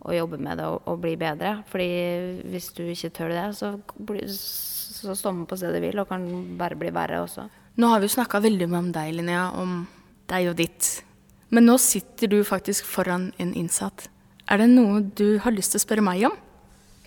å 0.04 0.16
jobbe 0.16 0.40
med 0.42 0.60
det 0.60 0.68
og, 0.68 0.84
og 0.92 1.00
bli 1.04 1.16
bedre. 1.20 1.62
Fordi 1.72 1.90
hvis 2.52 2.72
du 2.76 2.84
ikke 2.92 3.14
tør 3.16 3.32
det, 3.32 3.46
så, 3.56 3.74
så 4.36 5.16
står 5.16 5.38
man 5.38 5.48
på 5.48 5.60
stedet 5.60 5.80
hvil 5.84 6.04
og 6.04 6.12
kan 6.12 6.28
bare 6.60 6.80
bli 6.80 6.92
verre 6.94 7.24
også. 7.24 7.48
Nå 7.80 7.88
har 7.88 8.04
vi 8.04 8.10
jo 8.10 8.18
snakka 8.18 8.44
veldig 8.44 8.68
mye 8.68 8.84
om 8.84 8.92
deg, 8.94 9.16
Linnea, 9.16 9.48
om 9.56 9.86
deg 10.32 10.52
og 10.52 10.60
ditt. 10.60 10.92
Men 11.56 11.68
nå 11.68 11.78
sitter 11.80 12.32
du 12.32 12.42
faktisk 12.48 12.88
foran 12.88 13.32
en 13.40 13.56
innsatt. 13.56 14.10
Er 14.52 14.60
det 14.60 14.72
noe 14.74 15.00
du 15.00 15.40
har 15.44 15.56
lyst 15.56 15.72
til 15.76 15.80
å 15.80 15.86
spørre 15.86 16.04
meg 16.04 16.28
om? 16.28 16.36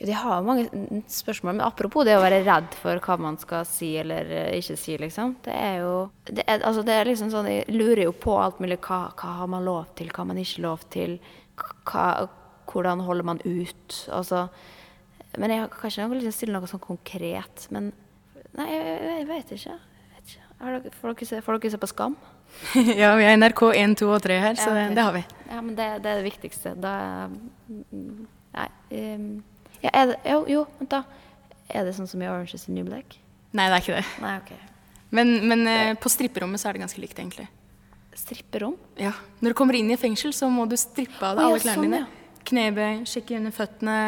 Jeg 0.03 0.17
har 0.19 0.43
mange 0.43 0.67
spørsmål, 1.07 1.55
men 1.55 1.63
apropos 1.63 2.03
det 2.07 2.17
å 2.19 2.23
være 2.23 2.41
redd 2.43 2.73
for 2.81 2.99
hva 3.05 3.15
man 3.23 3.37
skal 3.39 3.63
si 3.69 3.93
eller 4.01 4.27
eh, 4.27 4.57
ikke 4.59 4.75
si, 4.81 4.97
liksom. 4.99 5.37
Det 5.45 5.55
er 5.55 5.77
jo 5.85 5.93
det 6.27 6.43
er, 6.43 6.65
altså, 6.67 6.83
det 6.87 6.97
er 6.99 7.07
liksom 7.07 7.31
sånn, 7.31 7.47
Jeg 7.53 7.69
lurer 7.71 8.09
jo 8.09 8.15
på 8.25 8.35
alt 8.43 8.59
mulig. 8.63 8.81
Hva, 8.83 9.13
hva 9.15 9.37
har 9.39 9.53
man 9.53 9.67
lov 9.67 9.93
til, 9.95 10.11
hva 10.11 10.25
har 10.25 10.31
man 10.33 10.43
ikke 10.43 10.65
lov 10.67 10.83
til? 10.91 11.21
Hva, 11.87 12.27
hvordan 12.71 13.05
holder 13.07 13.29
man 13.31 13.43
ut? 13.45 14.01
Altså 14.11 14.49
Men 15.39 15.55
jeg 15.55 15.63
har 15.63 15.71
kanskje 15.71 16.03
jeg 16.03 16.11
vil 16.11 16.33
stille 16.35 16.59
noe 16.59 16.71
sånn 16.71 16.83
konkret. 16.83 17.69
Men 17.71 17.93
nei, 18.59 18.69
jeg, 18.73 19.01
jeg 19.13 19.31
vet 19.31 19.57
ikke. 19.61 19.79
Jeg 19.79 20.13
vet 20.19 20.35
ikke. 20.35 20.51
Dere, 20.59 20.95
får, 20.99 21.15
dere 21.15 21.31
se, 21.31 21.43
får 21.47 21.63
dere 21.63 21.77
se 21.77 21.83
på 21.87 21.93
Skam? 21.95 22.19
ja, 23.03 23.15
vi 23.19 23.27
er 23.27 23.39
NRK 23.39 23.67
1, 23.79 23.99
2 24.03 24.13
og 24.15 24.23
3 24.27 24.43
her, 24.43 24.59
så 24.59 24.71
Ja, 24.71 24.77
det, 24.77 24.99
det 24.99 25.07
har 25.07 25.15
vi. 25.17 25.25
Ja, 25.49 25.59
men 25.61 25.75
det, 25.79 25.89
det 26.03 26.11
er 26.11 26.23
det 26.23 26.29
viktigste. 26.29 26.75
Da 26.83 26.95
mm, 27.31 28.27
Nei. 28.55 28.71
ehm, 28.95 29.33
ja, 29.93 30.07
det, 30.11 30.21
jo, 30.29 30.45
jo, 30.50 30.62
vent 30.79 30.93
da. 30.95 31.03
Er 31.75 31.87
det 31.87 31.95
sånn 31.97 32.09
som 32.09 32.23
i 32.23 32.29
Orange 32.29 32.57
is 32.57 32.67
the 32.67 32.75
New 32.75 32.87
Black? 32.87 33.19
Nei, 33.55 33.69
det 33.71 33.76
er 33.76 33.85
ikke 33.85 33.99
det. 33.99 34.07
Nei, 34.25 34.35
ok. 34.43 34.53
Men, 35.14 35.35
men 35.47 35.69
eh, 35.71 35.93
på 36.00 36.11
stripperommet 36.11 36.61
så 36.61 36.69
er 36.69 36.76
det 36.76 36.85
ganske 36.85 37.03
likt, 37.03 37.19
egentlig. 37.21 37.47
Stripperom? 38.19 38.76
Ja. 38.99 39.12
Når 39.41 39.55
du 39.55 39.59
kommer 39.59 39.79
inn 39.79 39.91
i 39.95 39.99
fengsel, 39.99 40.35
så 40.35 40.49
må 40.50 40.67
du 40.71 40.76
strippe 40.79 41.23
av 41.23 41.38
deg 41.38 41.45
Å, 41.45 41.49
ja, 41.49 41.55
alle 41.55 41.62
klærne 41.62 41.81
sånn, 41.81 41.91
dine. 41.91 42.41
Knebøy, 42.50 43.03
sjekke 43.09 43.38
under 43.38 43.55
føttene, 43.55 43.99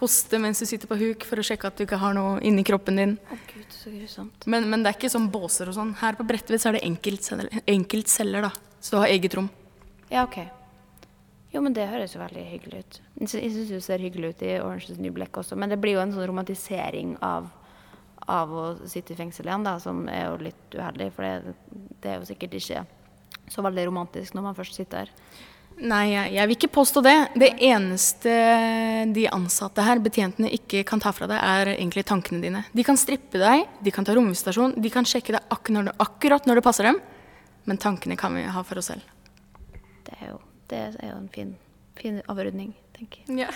hoste 0.00 0.40
mens 0.40 0.60
du 0.62 0.66
sitter 0.68 0.90
på 0.90 0.98
huk 1.00 1.26
for 1.28 1.40
å 1.40 1.44
sjekke 1.44 1.70
at 1.70 1.78
du 1.78 1.84
ikke 1.84 1.98
har 2.00 2.14
noe 2.16 2.38
inni 2.46 2.64
kroppen 2.66 3.00
din. 3.00 3.16
Å 3.30 3.38
gud, 3.50 3.74
så 3.74 3.92
grusomt. 3.92 4.46
Men, 4.50 4.68
men 4.72 4.84
det 4.84 4.92
er 4.92 4.98
ikke 4.98 5.12
sånn 5.12 5.30
båser 5.32 5.70
og 5.70 5.76
sånn. 5.76 5.92
Her 6.00 6.18
på 6.18 6.26
Bredtvet 6.28 6.62
så 6.62 6.70
er 6.70 6.78
det 6.78 6.86
enkeltceller, 6.88 7.50
enkeltceller, 7.68 8.48
da. 8.48 8.52
Så 8.80 8.96
du 8.96 9.02
har 9.02 9.12
eget 9.12 9.36
rom. 9.36 9.50
Ja, 10.10 10.24
ok. 10.24 10.40
Jo, 11.50 11.60
men 11.64 11.74
det 11.74 11.88
høres 11.90 12.12
jo 12.14 12.20
veldig 12.22 12.44
hyggelig 12.46 12.82
ut. 12.84 12.98
Jeg 13.20 13.28
sy- 13.32 13.40
syns 13.50 13.70
det 13.74 13.82
ser 13.82 13.98
hyggelig 14.04 14.34
ut 14.36 14.42
i 14.46 14.52
Orange 14.62 14.90
is 14.92 14.98
New 15.02 15.12
Black 15.12 15.34
også, 15.40 15.56
men 15.58 15.68
det 15.72 15.80
blir 15.82 15.96
jo 15.96 16.02
en 16.04 16.12
sånn 16.14 16.28
romantisering 16.30 17.16
av, 17.26 17.48
av 18.30 18.52
å 18.54 18.64
sitte 18.86 19.14
i 19.14 19.18
fengsel 19.18 19.48
igjen, 19.50 19.64
da, 19.66 19.76
som 19.82 20.04
er 20.08 20.28
jo 20.28 20.36
litt 20.46 20.76
uheldig, 20.78 21.10
for 21.16 21.26
det, 21.26 21.54
det 22.04 22.12
er 22.12 22.20
jo 22.20 22.28
sikkert 22.30 22.54
ikke 22.60 22.84
så 23.50 23.64
veldig 23.66 23.88
romantisk 23.88 24.36
når 24.38 24.46
man 24.46 24.54
først 24.54 24.78
sitter 24.78 25.02
her. 25.04 25.10
Nei, 25.80 26.10
jeg, 26.12 26.44
vil 26.46 26.56
ikke 26.58 26.68
påstå 26.76 27.00
det. 27.02 27.14
Det 27.40 27.48
eneste 27.64 28.32
de 29.16 29.22
ansatte 29.32 29.82
her, 29.86 29.98
betjentene, 30.04 30.50
ikke 30.52 30.82
kan 30.86 31.00
ta 31.00 31.10
fra 31.16 31.26
deg, 31.30 31.40
er 31.40 31.70
egentlig 31.72 32.04
tankene 32.06 32.42
dine. 32.44 32.62
De 32.76 32.84
kan 32.84 32.98
strippe 33.00 33.40
deg, 33.40 33.64
de 33.80 33.90
kan 33.94 34.04
ta 34.06 34.14
romvisitasjon, 34.14 34.76
de 34.76 34.90
kan 34.92 35.08
sjekke 35.08 35.34
deg 35.38 35.56
akkurat 36.04 36.46
når 36.46 36.60
det 36.60 36.64
passer 36.66 36.84
dem, 36.90 37.00
men 37.64 37.80
tankene 37.80 38.18
kan 38.20 38.36
vi 38.36 38.44
ha 38.44 38.62
for 38.66 38.78
oss 38.82 38.92
selv. 38.92 39.06
Det 40.70 40.78
er 40.78 41.10
jo, 41.10 41.16
en 41.18 41.28
fin, 41.34 41.54
fin 41.98 42.20
avrunding, 42.30 42.72
tenker 42.96 43.24
jeg. 43.26 43.42
Ja. 43.42 43.50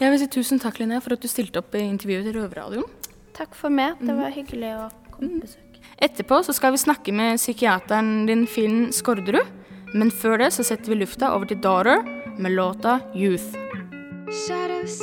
Jeg 0.00 0.10
vil 0.12 0.22
si 0.22 0.28
tusen 0.34 0.62
takk, 0.62 0.78
Linnea, 0.80 1.02
for 1.02 1.14
at 1.16 1.22
du 1.22 1.28
stilte 1.30 1.60
opp 1.62 1.74
i 1.78 1.82
intervjuet 1.84 2.26
til 2.28 2.38
Røverradioen. 2.38 2.86
Takk 3.36 3.56
for 3.58 3.72
meg. 3.72 4.00
Det 4.02 4.14
var 4.16 4.34
hyggelig 4.34 4.72
å 4.78 4.86
komme 5.12 5.40
på 5.40 5.46
besøk. 5.46 5.80
Etterpå 6.02 6.40
så 6.46 6.54
skal 6.56 6.74
vi 6.74 6.82
snakke 6.82 7.14
med 7.14 7.40
psykiateren 7.40 8.26
din 8.30 8.46
Finn 8.50 8.90
Skårderud. 8.94 9.58
Men 9.92 10.10
før 10.10 10.40
det 10.40 10.52
så 10.56 10.64
setter 10.64 10.94
vi 10.94 11.02
lufta 11.02 11.34
over 11.34 11.50
til 11.50 11.60
Daughter 11.60 12.00
med 12.38 12.56
låta 12.56 13.00
Youth. 13.14 13.52
Shadows 14.46 15.02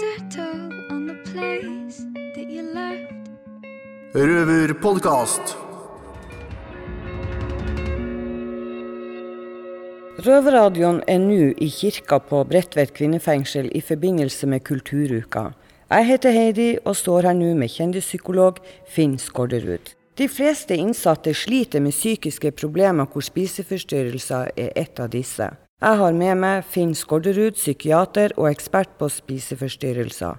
Røverradioen 10.20 10.98
er 11.08 11.20
nå 11.24 11.54
i 11.64 11.70
kirka 11.72 12.18
på 12.20 12.42
Bredtvet 12.50 12.90
kvinnefengsel 12.98 13.70
i 13.72 13.80
forbindelse 13.80 14.50
med 14.52 14.66
Kulturuka. 14.68 15.54
Jeg 15.88 16.08
heter 16.10 16.34
Heidi 16.36 16.66
og 16.84 16.98
står 17.00 17.30
her 17.30 17.38
nå 17.38 17.54
med 17.56 17.72
kjendispsykolog 17.72 18.58
Finn 18.84 19.16
Skårderud. 19.22 19.94
De 20.20 20.28
fleste 20.28 20.76
innsatte 20.76 21.32
sliter 21.32 21.80
med 21.80 21.96
psykiske 21.96 22.52
problemer 22.52 23.08
hvor 23.08 23.24
spiseforstyrrelser 23.24 24.52
er 24.60 24.74
et 24.76 25.00
av 25.00 25.08
disse. 25.14 25.48
Jeg 25.80 26.02
har 26.02 26.18
med 26.18 26.42
meg 26.42 26.68
Finn 26.68 26.92
Skårderud, 26.92 27.56
psykiater 27.56 28.36
og 28.36 28.50
ekspert 28.50 28.92
på 29.00 29.08
spiseforstyrrelser. 29.14 30.36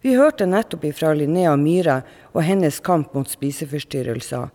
Vi 0.00 0.16
hørte 0.16 0.48
nettopp 0.48 0.86
ifra 0.88 1.12
Linnea 1.12 1.52
Myhre 1.60 2.00
og 2.32 2.40
hennes 2.46 2.80
kamp 2.80 3.12
mot 3.12 3.28
spiseforstyrrelser. 3.28 4.48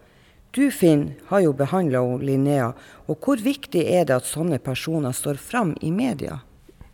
Du 0.55 0.69
Finn 0.71 1.09
har 1.27 1.41
jo 1.43 1.51
behandla 1.51 1.99
Linnea, 2.23 2.69
og 3.11 3.25
hvor 3.25 3.41
viktig 3.43 3.81
er 3.91 4.05
det 4.07 4.15
at 4.15 4.27
sånne 4.29 4.55
personer 4.63 5.11
står 5.11 5.35
fram 5.41 5.73
i 5.83 5.89
media? 5.91 6.37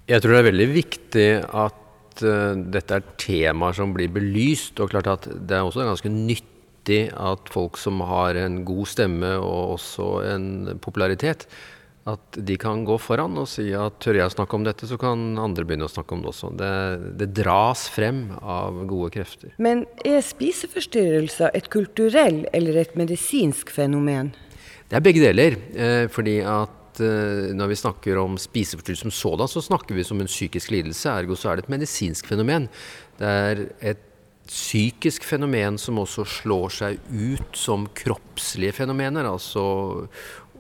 Jeg 0.10 0.24
tror 0.24 0.34
det 0.34 0.40
er 0.40 0.48
veldig 0.48 0.68
viktig 0.74 1.28
at 1.46 2.24
uh, 2.26 2.58
dette 2.74 2.98
er 2.98 3.12
temaer 3.22 3.78
som 3.78 3.94
blir 3.94 4.10
belyst. 4.10 4.82
Og 4.82 4.90
klart 4.96 5.12
at 5.12 5.28
det 5.30 5.60
er 5.60 5.68
også 5.68 5.86
ganske 5.86 6.10
nyttig 6.10 7.04
at 7.14 7.54
folk 7.54 7.78
som 7.78 8.02
har 8.10 8.40
en 8.42 8.64
god 8.66 8.90
stemme 8.90 9.36
og 9.38 9.78
også 9.78 10.10
en 10.32 10.50
popularitet, 10.82 11.46
at 12.10 12.38
de 12.38 12.56
kan 12.58 12.82
gå 12.88 12.96
foran 12.98 13.36
og 13.38 13.46
si 13.50 13.68
at 13.78 14.00
tør 14.02 14.18
jeg 14.18 14.34
snakke 14.34 14.58
om 14.58 14.64
dette, 14.66 14.88
så 14.90 14.98
kan 15.02 15.38
andre 15.38 15.66
begynne 15.68 15.86
å 15.86 15.92
snakke 15.92 16.16
om 16.16 16.24
det 16.24 16.32
også. 16.32 16.50
Det, 16.58 16.72
det 17.22 17.28
dras 17.38 17.86
frem 17.94 18.24
av 18.42 18.80
gode 18.90 19.12
krefter. 19.14 19.54
Men 19.62 19.86
er 20.08 20.24
spiseforstyrrelser 20.26 21.54
et 21.58 21.70
kulturell 21.74 22.44
eller 22.58 22.80
et 22.82 22.96
medisinsk 22.98 23.70
fenomen? 23.76 24.34
Det 24.90 24.98
er 24.98 25.06
begge 25.06 25.22
deler. 25.24 25.58
Eh, 25.78 26.06
fordi 26.12 26.40
at 26.42 27.02
eh, 27.06 27.52
når 27.54 27.70
vi 27.70 27.82
snakker 27.84 28.18
om 28.20 28.34
spiseforstyrrelse 28.42 29.06
som 29.06 29.14
sådan, 29.16 29.52
så 29.52 29.64
snakker 29.70 29.96
vi 29.96 30.06
som 30.08 30.20
en 30.24 30.32
psykisk 30.32 30.74
lidelse. 30.74 31.06
Ergo 31.14 31.38
så 31.38 31.52
er 31.52 31.60
det 31.60 31.68
et 31.68 31.76
medisinsk 31.76 32.32
fenomen. 32.34 32.66
Det 33.22 33.30
er 33.30 33.68
et 33.94 34.08
psykisk 34.50 35.24
fenomen 35.24 35.78
som 35.80 36.02
også 36.02 36.26
slår 36.28 36.74
seg 36.76 37.14
ut 37.14 37.56
som 37.56 37.86
kroppslige 37.96 38.74
fenomener. 38.82 39.30
Altså 39.30 39.62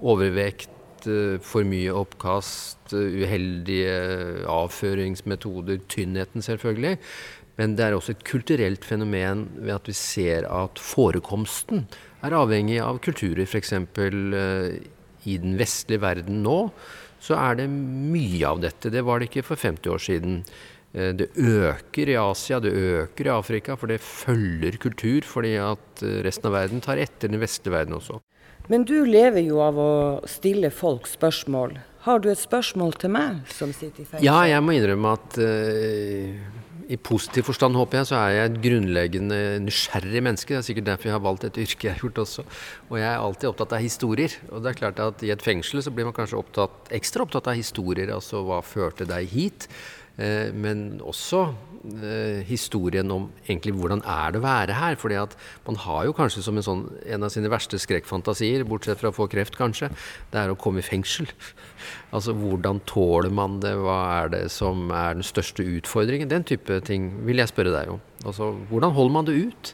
overvekt, 0.01 0.69
eh, 1.09 1.37
for 1.43 1.67
mye 1.67 1.93
oppkast, 1.95 2.93
eh, 2.93 3.21
uheldige 3.23 4.45
avføringsmetoder, 4.51 5.81
tynnheten 5.91 6.45
selvfølgelig. 6.45 6.97
Men 7.59 7.75
det 7.77 7.85
er 7.85 7.97
også 7.97 8.15
et 8.15 8.25
kulturelt 8.25 8.85
fenomen 8.87 9.45
ved 9.59 9.75
at 9.75 9.87
vi 9.89 9.93
ser 9.97 10.47
at 10.49 10.81
forekomsten 10.81 11.85
er 12.25 12.37
avhengig 12.37 12.79
av 12.81 13.01
kulturer. 13.03 13.43
F.eks. 13.45 13.73
Uh, 13.75 14.79
i 15.29 15.37
den 15.37 15.57
vestlige 15.59 16.01
verden 16.01 16.41
nå 16.41 16.71
så 17.21 17.37
er 17.37 17.59
det 17.59 17.67
mye 17.69 18.41
av 18.49 18.61
dette. 18.63 18.89
Det 18.89 19.03
var 19.05 19.21
det 19.21 19.29
ikke 19.29 19.45
for 19.45 19.61
50 19.61 19.93
år 19.93 20.01
siden. 20.01 20.39
Eh, 20.93 21.13
Det 21.13 21.29
øker 21.37 22.09
i 22.09 22.17
Asia, 22.17 22.59
det 22.59 22.73
øker 22.73 23.27
i 23.27 23.35
Afrika, 23.35 23.75
for 23.75 23.87
det 23.87 24.01
følger 24.01 24.77
kultur. 24.81 25.21
Fordi 25.21 25.55
at 25.61 26.03
eh, 26.03 26.21
resten 26.25 26.49
av 26.49 26.57
verden 26.57 26.81
tar 26.81 26.97
etter 26.97 27.29
den 27.29 27.39
vestlige 27.39 27.77
verden 27.77 27.99
også. 27.99 28.19
Men 28.71 28.86
du 28.88 29.01
lever 29.03 29.43
jo 29.43 29.60
av 29.60 29.75
å 29.75 29.93
stille 30.31 30.71
folk 30.71 31.10
spørsmål. 31.12 31.75
Har 32.05 32.21
du 32.23 32.29
et 32.31 32.39
spørsmål 32.39 32.95
til 33.01 33.12
meg 33.13 33.41
som 33.51 33.73
sitter 33.75 34.05
i 34.05 34.07
fengsel? 34.07 34.23
Ja, 34.25 34.39
jeg 34.47 34.63
må 34.63 34.73
innrømme 34.77 35.12
at 35.17 35.36
uh, 35.43 36.62
i 36.91 36.97
positiv 36.97 37.49
forstand, 37.49 37.75
håper 37.77 37.99
jeg, 37.99 38.10
så 38.10 38.17
er 38.17 38.31
jeg 38.36 38.49
et 38.49 38.57
grunnleggende 38.63 39.41
nysgjerrig 39.65 40.23
menneske. 40.23 40.55
Det 40.55 40.62
er 40.62 40.67
sikkert 40.69 40.88
derfor 40.88 41.12
jeg 41.12 41.17
har 41.17 41.23
valgt 41.27 41.45
et 41.49 41.60
yrke 41.62 41.88
jeg 41.89 41.97
har 41.97 42.05
gjort 42.05 42.23
også. 42.23 42.47
Og 42.89 42.97
jeg 42.99 43.07
er 43.12 43.19
alltid 43.19 43.51
opptatt 43.51 43.75
av 43.75 43.84
historier. 43.84 44.39
Og 44.49 44.63
det 44.63 44.71
er 44.71 44.79
klart 44.81 45.03
at 45.03 45.23
i 45.27 45.34
et 45.36 45.45
fengsel 45.45 45.84
så 45.84 45.93
blir 45.93 46.07
man 46.07 46.15
kanskje 46.15 46.39
opptatt, 46.39 46.91
ekstra 46.95 47.27
opptatt 47.27 47.51
av 47.51 47.60
historier. 47.60 48.12
Altså 48.15 48.43
hva 48.47 48.63
førte 48.65 49.07
deg 49.10 49.29
hit? 49.36 49.67
Eh, 50.19 50.49
men 50.55 51.01
også 51.07 51.45
historien 52.45 53.09
om 53.09 53.23
egentlig 53.47 53.73
hvordan 53.73 54.03
er 54.05 54.33
det 54.33 54.41
å 54.41 54.43
være 54.43 54.75
her. 54.77 54.95
fordi 55.01 55.15
at 55.17 55.35
man 55.65 55.79
har 55.81 56.05
jo 56.05 56.13
kanskje 56.13 56.43
som 56.45 56.57
en, 56.57 56.65
sånn, 56.65 56.83
en 57.05 57.25
av 57.25 57.31
sine 57.33 57.49
verste 57.49 57.79
skrekkfantasier, 57.81 58.63
bortsett 58.69 58.99
fra 59.01 59.09
å 59.09 59.15
få 59.15 59.27
kreft 59.31 59.57
kanskje, 59.57 59.89
det 60.31 60.39
er 60.39 60.51
å 60.51 60.59
komme 60.59 60.83
i 60.83 60.85
fengsel. 60.85 61.29
Altså 62.11 62.35
hvordan 62.35 62.81
tåler 62.85 63.31
man 63.33 63.55
det, 63.63 63.71
hva 63.79 63.97
er 64.19 64.29
det 64.29 64.41
som 64.53 64.91
er 64.93 65.15
den 65.15 65.25
største 65.25 65.63
utfordringen? 65.63 66.29
Den 66.29 66.43
type 66.45 66.75
ting 66.85 67.07
vil 67.25 67.41
jeg 67.41 67.49
spørre 67.49 67.71
deg 67.73 67.93
om. 67.95 68.01
Altså 68.21 68.51
hvordan 68.69 68.93
holder 68.93 69.15
man 69.15 69.29
det 69.29 69.37
ut? 69.39 69.71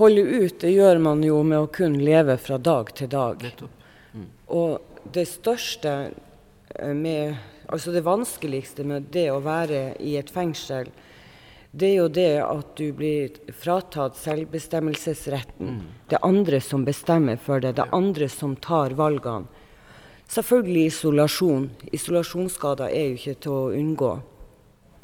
Holde 0.00 0.24
ut 0.26 0.58
det 0.60 0.74
gjør 0.74 1.00
man 1.02 1.22
jo 1.24 1.38
med 1.46 1.62
å 1.62 1.70
kun 1.72 1.96
leve 2.02 2.36
fra 2.42 2.58
dag 2.58 2.90
til 2.98 3.08
dag. 3.14 3.46
Og 4.52 5.06
det 5.14 5.24
største 5.30 5.94
eh, 6.10 6.92
med 6.92 7.38
altså 7.68 7.92
det 7.94 8.04
vanskeligste 8.06 8.84
med 8.88 9.12
det 9.14 9.28
å 9.32 9.42
være 9.44 9.94
i 10.00 10.16
et 10.20 10.30
fengsel, 10.32 10.90
det 11.70 11.90
er 11.90 11.96
jo 11.98 12.08
det 12.08 12.34
at 12.40 12.70
du 12.80 12.86
blir 12.96 13.34
fratatt 13.52 14.16
selvbestemmelsesretten. 14.16 15.82
Det 16.08 16.16
er 16.16 16.24
andre 16.26 16.62
som 16.64 16.86
bestemmer 16.86 17.36
for 17.36 17.60
deg, 17.60 17.76
det 17.76 17.84
er 17.84 17.96
andre 17.96 18.28
som 18.32 18.56
tar 18.56 18.96
valgene. 18.96 19.46
Selvfølgelig 20.28 20.90
isolasjon. 20.90 21.70
Isolasjonsskader 21.92 22.90
er 22.92 23.06
jo 23.06 23.16
ikke 23.16 23.38
til 23.44 23.54
å 23.54 23.70
unngå. 23.76 24.10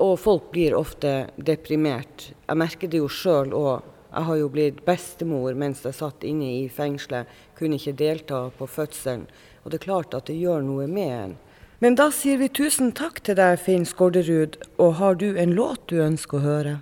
Og 0.05 0.19
folk 0.21 0.51
blir 0.53 0.77
ofte 0.77 1.31
deprimert. 1.37 2.27
Jeg 2.45 2.61
merker 2.61 2.91
det 2.93 3.01
jo 3.01 3.09
sjøl 3.09 3.55
òg. 3.57 3.87
Jeg 4.11 4.29
har 4.29 4.37
jo 4.37 4.51
blitt 4.53 4.83
bestemor 4.87 5.57
mens 5.59 5.81
jeg 5.85 5.97
satt 5.97 6.27
inne 6.29 6.51
i 6.59 6.69
fengselet. 6.69 7.31
Kunne 7.57 7.81
ikke 7.81 7.97
delta 7.97 8.43
på 8.59 8.69
fødselen. 8.69 9.25
Og 9.65 9.73
det 9.73 9.81
er 9.81 9.87
klart 9.87 10.17
at 10.19 10.29
det 10.29 10.37
gjør 10.37 10.61
noe 10.67 10.85
med 10.91 11.13
en. 11.15 11.35
Men 11.83 11.97
da 11.99 12.11
sier 12.15 12.39
vi 12.39 12.49
tusen 12.53 12.93
takk 12.95 13.21
til 13.27 13.39
deg, 13.39 13.59
Finn 13.61 13.87
Skårderud. 13.89 14.59
Og 14.79 14.99
har 15.01 15.19
du 15.21 15.33
en 15.35 15.55
låt 15.57 15.89
du 15.91 16.01
ønsker 16.05 16.39
å 16.39 16.45
høre? 16.45 16.75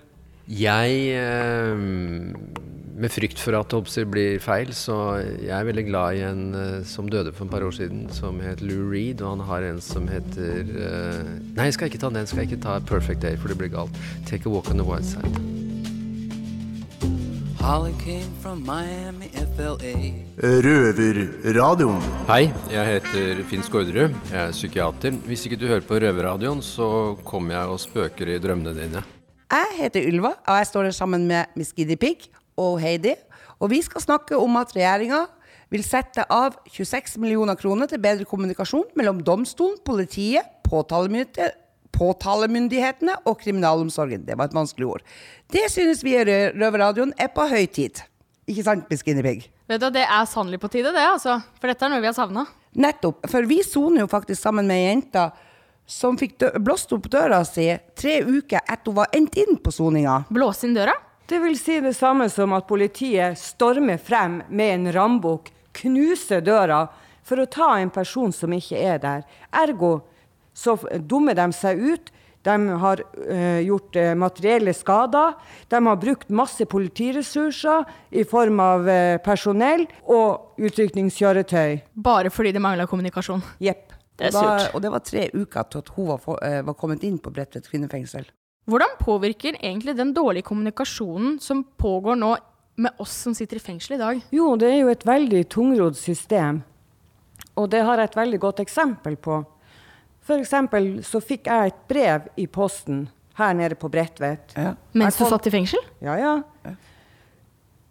Jeg, 0.43 1.15
eh, 1.15 1.75
med 2.93 3.11
frykt 3.11 3.39
for 3.39 3.55
at 3.55 3.71
det 3.71 4.05
blir 4.11 4.41
feil, 4.43 4.73
så 4.75 5.23
jeg 5.23 5.55
er 5.55 5.63
veldig 5.63 5.85
glad 5.87 6.19
i 6.19 6.25
en 6.27 6.43
eh, 6.53 6.83
som 6.83 7.07
døde 7.07 7.31
for 7.31 7.45
et 7.45 7.51
par 7.51 7.63
år 7.63 7.71
siden, 7.71 8.09
som 8.11 8.39
het 8.43 8.61
Lou 8.61 8.91
Reed, 8.91 9.21
og 9.21 9.37
han 9.37 9.47
har 9.47 9.63
en 9.63 9.81
som 9.81 10.07
heter 10.07 10.67
eh, 10.67 11.33
Nei, 11.55 11.71
jeg 11.71 11.79
skal 11.79 11.87
ikke 11.87 12.03
ta 12.03 12.11
den, 12.11 12.25
jeg 12.25 12.35
skal 12.35 12.43
ikke 12.43 12.63
ta 12.67 12.79
Perfect 12.83 13.23
Day, 13.23 13.39
for 13.39 13.47
det 13.47 13.57
blir 13.57 13.71
galt. 13.71 13.95
Take 14.27 14.45
a 14.45 14.51
walk 14.51 14.69
on 14.69 14.77
the 14.77 14.83
white 14.83 15.07
side. 15.07 15.52
Røverradioen. 20.65 22.01
Hei, 22.27 22.49
jeg 22.73 22.89
heter 22.89 23.39
Finn 23.47 23.63
Skårderud. 23.63 24.17
Jeg 24.27 24.39
er 24.41 24.51
psykiater. 24.51 25.15
Hvis 25.29 25.45
ikke 25.47 25.61
du 25.61 25.69
hører 25.69 25.85
på 25.87 25.95
Røverradioen, 26.03 26.59
så 26.59 27.15
kommer 27.23 27.55
jeg 27.55 27.71
og 27.71 27.79
spøker 27.79 28.33
i 28.33 28.35
drømmene 28.43 28.75
dine. 28.75 29.05
Jeg 29.47 29.77
heter 29.77 30.09
Ylva, 30.11 30.33
og 30.43 30.59
jeg 30.59 30.69
står 30.73 30.89
her 30.89 30.97
sammen 30.99 31.23
med 31.31 31.55
Miss 31.55 31.71
Giddy 31.71 31.95
Pig 31.95 32.27
og 32.59 32.81
Heidi. 32.83 33.15
Og 33.63 33.71
vi 33.71 33.79
skal 33.87 34.03
snakke 34.03 34.35
om 34.35 34.59
at 34.59 34.75
regjeringa 34.75 35.23
vil 35.71 35.87
sette 35.87 36.27
av 36.27 36.59
26 36.67 37.15
millioner 37.23 37.55
kroner 37.55 37.87
til 37.87 38.03
bedre 38.03 38.27
kommunikasjon 38.27 38.91
mellom 38.99 39.23
domstolen, 39.23 39.79
politiet, 39.87 40.51
påtalemyndighet- 40.67 41.62
påtalemyndighetene 41.93 43.15
og 43.29 43.39
kriminalomsorgen. 43.43 44.25
Det 44.25 44.37
var 44.39 44.49
et 44.49 44.57
vanskelig 44.57 44.87
ord. 44.89 45.03
Det 45.53 45.67
synes 45.71 46.03
vi 46.03 46.15
i 46.17 46.23
Rø- 46.25 46.51
Røverradioen 46.57 47.13
er 47.17 47.29
på 47.33 47.45
høy 47.49 47.65
tid. 47.67 48.01
Ikke 48.49 48.63
sant, 48.65 48.89
Miss 48.91 49.03
Guinea 49.05 49.23
Vet 49.69 49.79
du, 49.81 49.89
Det 49.89 50.03
er 50.03 50.25
sannelig 50.27 50.59
på 50.59 50.67
tide, 50.69 50.91
det. 50.91 50.99
altså. 51.07 51.41
For 51.61 51.67
dette 51.71 51.85
er 51.85 51.89
noe 51.93 52.01
vi 52.03 52.09
har 52.09 52.13
savna. 52.17 52.45
Nettopp. 52.75 53.23
For 53.29 53.45
vi 53.47 53.61
soner 53.63 54.01
jo 54.03 54.07
faktisk 54.11 54.41
sammen 54.41 54.67
med 54.67 54.75
ei 54.81 54.89
jente 54.89 55.31
som 55.87 56.17
fikk 56.17 56.37
dø 56.39 56.49
blåst 56.59 56.91
opp 56.95 57.07
døra 57.11 57.43
si 57.45 57.69
tre 57.95 58.21
uker 58.23 58.59
etter 58.63 58.87
hun 58.89 58.95
var 58.95 59.07
endt 59.13 59.35
inn 59.37 59.57
på 59.63 59.71
soninga. 59.71 60.25
Blåse 60.31 60.65
inn 60.67 60.73
døra? 60.75 60.93
Det 61.27 61.39
vil 61.39 61.55
si 61.59 61.79
det 61.79 61.93
samme 61.95 62.29
som 62.29 62.51
at 62.53 62.67
politiet 62.67 63.37
stormer 63.39 63.97
frem 63.97 64.41
med 64.49 64.73
en 64.73 64.91
rambukk, 64.93 65.51
knuser 65.73 66.41
døra 66.43 66.87
for 67.23 67.39
å 67.39 67.45
ta 67.47 67.77
en 67.79 67.89
person 67.89 68.31
som 68.35 68.51
ikke 68.51 68.77
er 68.79 68.97
der. 68.99 69.23
Ergo 69.53 70.01
så 70.53 70.77
dummer 70.99 71.37
de 71.37 71.47
seg 71.55 71.81
ut. 71.81 72.13
De 72.43 72.55
har 72.83 72.99
uh, 73.31 73.59
gjort 73.63 73.95
uh, 73.95 74.11
materielle 74.19 74.73
skader. 74.75 75.33
De 75.71 75.79
har 75.85 75.99
brukt 75.99 76.29
masse 76.29 76.65
politiressurser 76.67 77.85
i 78.11 78.25
form 78.27 78.59
av 78.59 78.87
uh, 78.89 79.17
personell 79.23 79.85
og 80.11 80.59
utrykningskjøretøy. 80.59 81.79
Bare 82.03 82.33
fordi 82.33 82.51
det 82.55 82.63
mangla 82.63 82.87
kommunikasjon. 82.91 83.43
Jepp. 83.63 83.95
Det 84.19 84.29
er 84.29 84.35
surt. 84.35 84.75
og 84.75 84.83
det 84.83 84.91
var 84.93 85.01
tre 85.01 85.23
uker 85.33 85.69
til 85.71 85.81
at 85.81 85.87
hun 85.95 86.11
var, 86.11 86.19
for, 86.21 86.37
var 86.37 86.75
kommet 86.77 87.01
inn 87.07 87.15
på 87.17 87.31
Bredtvet 87.33 87.65
kvinnefengsel. 87.65 88.27
Hvordan 88.69 88.93
påvirker 88.99 89.57
egentlig 89.57 89.95
den 89.97 90.13
dårlige 90.13 90.45
kommunikasjonen 90.47 91.39
som 91.41 91.63
pågår 91.63 92.19
nå 92.21 92.35
med 92.75 93.01
oss 93.01 93.15
som 93.25 93.33
sitter 93.35 93.57
i 93.57 93.63
fengsel 93.63 93.97
i 93.97 93.99
dag? 94.03 94.21
Jo, 94.31 94.53
det 94.59 94.69
er 94.69 94.79
jo 94.83 94.91
et 94.93 95.07
veldig 95.07 95.41
tungrodd 95.51 95.97
system. 95.99 96.61
Og 97.59 97.67
det 97.73 97.81
har 97.85 97.99
jeg 97.99 98.11
et 98.11 98.21
veldig 98.21 98.39
godt 98.45 98.61
eksempel 98.63 99.17
på. 99.17 99.41
Eksempel 100.31 101.03
så 101.03 101.19
fikk 101.19 101.49
jeg 101.51 101.73
et 101.73 101.83
brev 101.89 102.29
i 102.39 102.47
posten 102.47 103.07
her 103.37 103.53
nede 103.57 103.75
på 103.75 103.89
Bredtvet. 103.91 104.53
Mens 104.93 105.17
du 105.17 105.25
satt 105.27 105.47
i 105.49 105.53
fengsel? 105.53 105.81
Ja, 106.03 106.15
ja. 106.19 106.33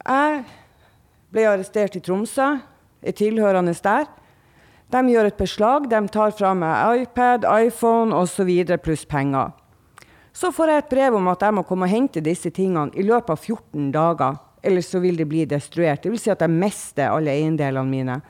Jeg 0.03 0.45
ble 1.33 1.47
arrestert 1.49 1.97
i 1.99 2.03
Tromsø, 2.03 2.49
er 3.03 3.17
tilhørende 3.19 3.75
der. 3.85 4.07
De 4.93 5.01
gjør 5.09 5.31
et 5.31 5.39
beslag, 5.41 5.89
de 5.89 6.01
tar 6.13 6.35
fra 6.37 6.53
meg 6.55 7.05
iPad, 7.07 7.47
iPhone 7.67 8.15
osv. 8.17 8.51
pluss 8.85 9.05
penger. 9.09 9.53
Så 10.33 10.53
får 10.53 10.69
jeg 10.69 10.83
et 10.83 10.93
brev 10.93 11.17
om 11.17 11.29
at 11.29 11.43
jeg 11.45 11.55
må 11.55 11.63
komme 11.69 11.87
og 11.89 11.93
hente 11.93 12.23
disse 12.25 12.51
tingene 12.51 12.93
i 12.97 13.05
løpet 13.05 13.35
av 13.35 13.41
14 13.41 13.91
dager. 13.93 14.39
Ellers 14.63 14.89
så 14.93 15.01
vil 15.03 15.17
de 15.19 15.27
bli 15.29 15.45
destruert. 15.49 16.03
Det 16.03 16.13
vil 16.13 16.21
si 16.21 16.31
at 16.33 16.41
jeg 16.41 16.53
mister 16.53 17.13
alle 17.13 17.33
eiendelene 17.35 17.89
mine. 17.89 18.21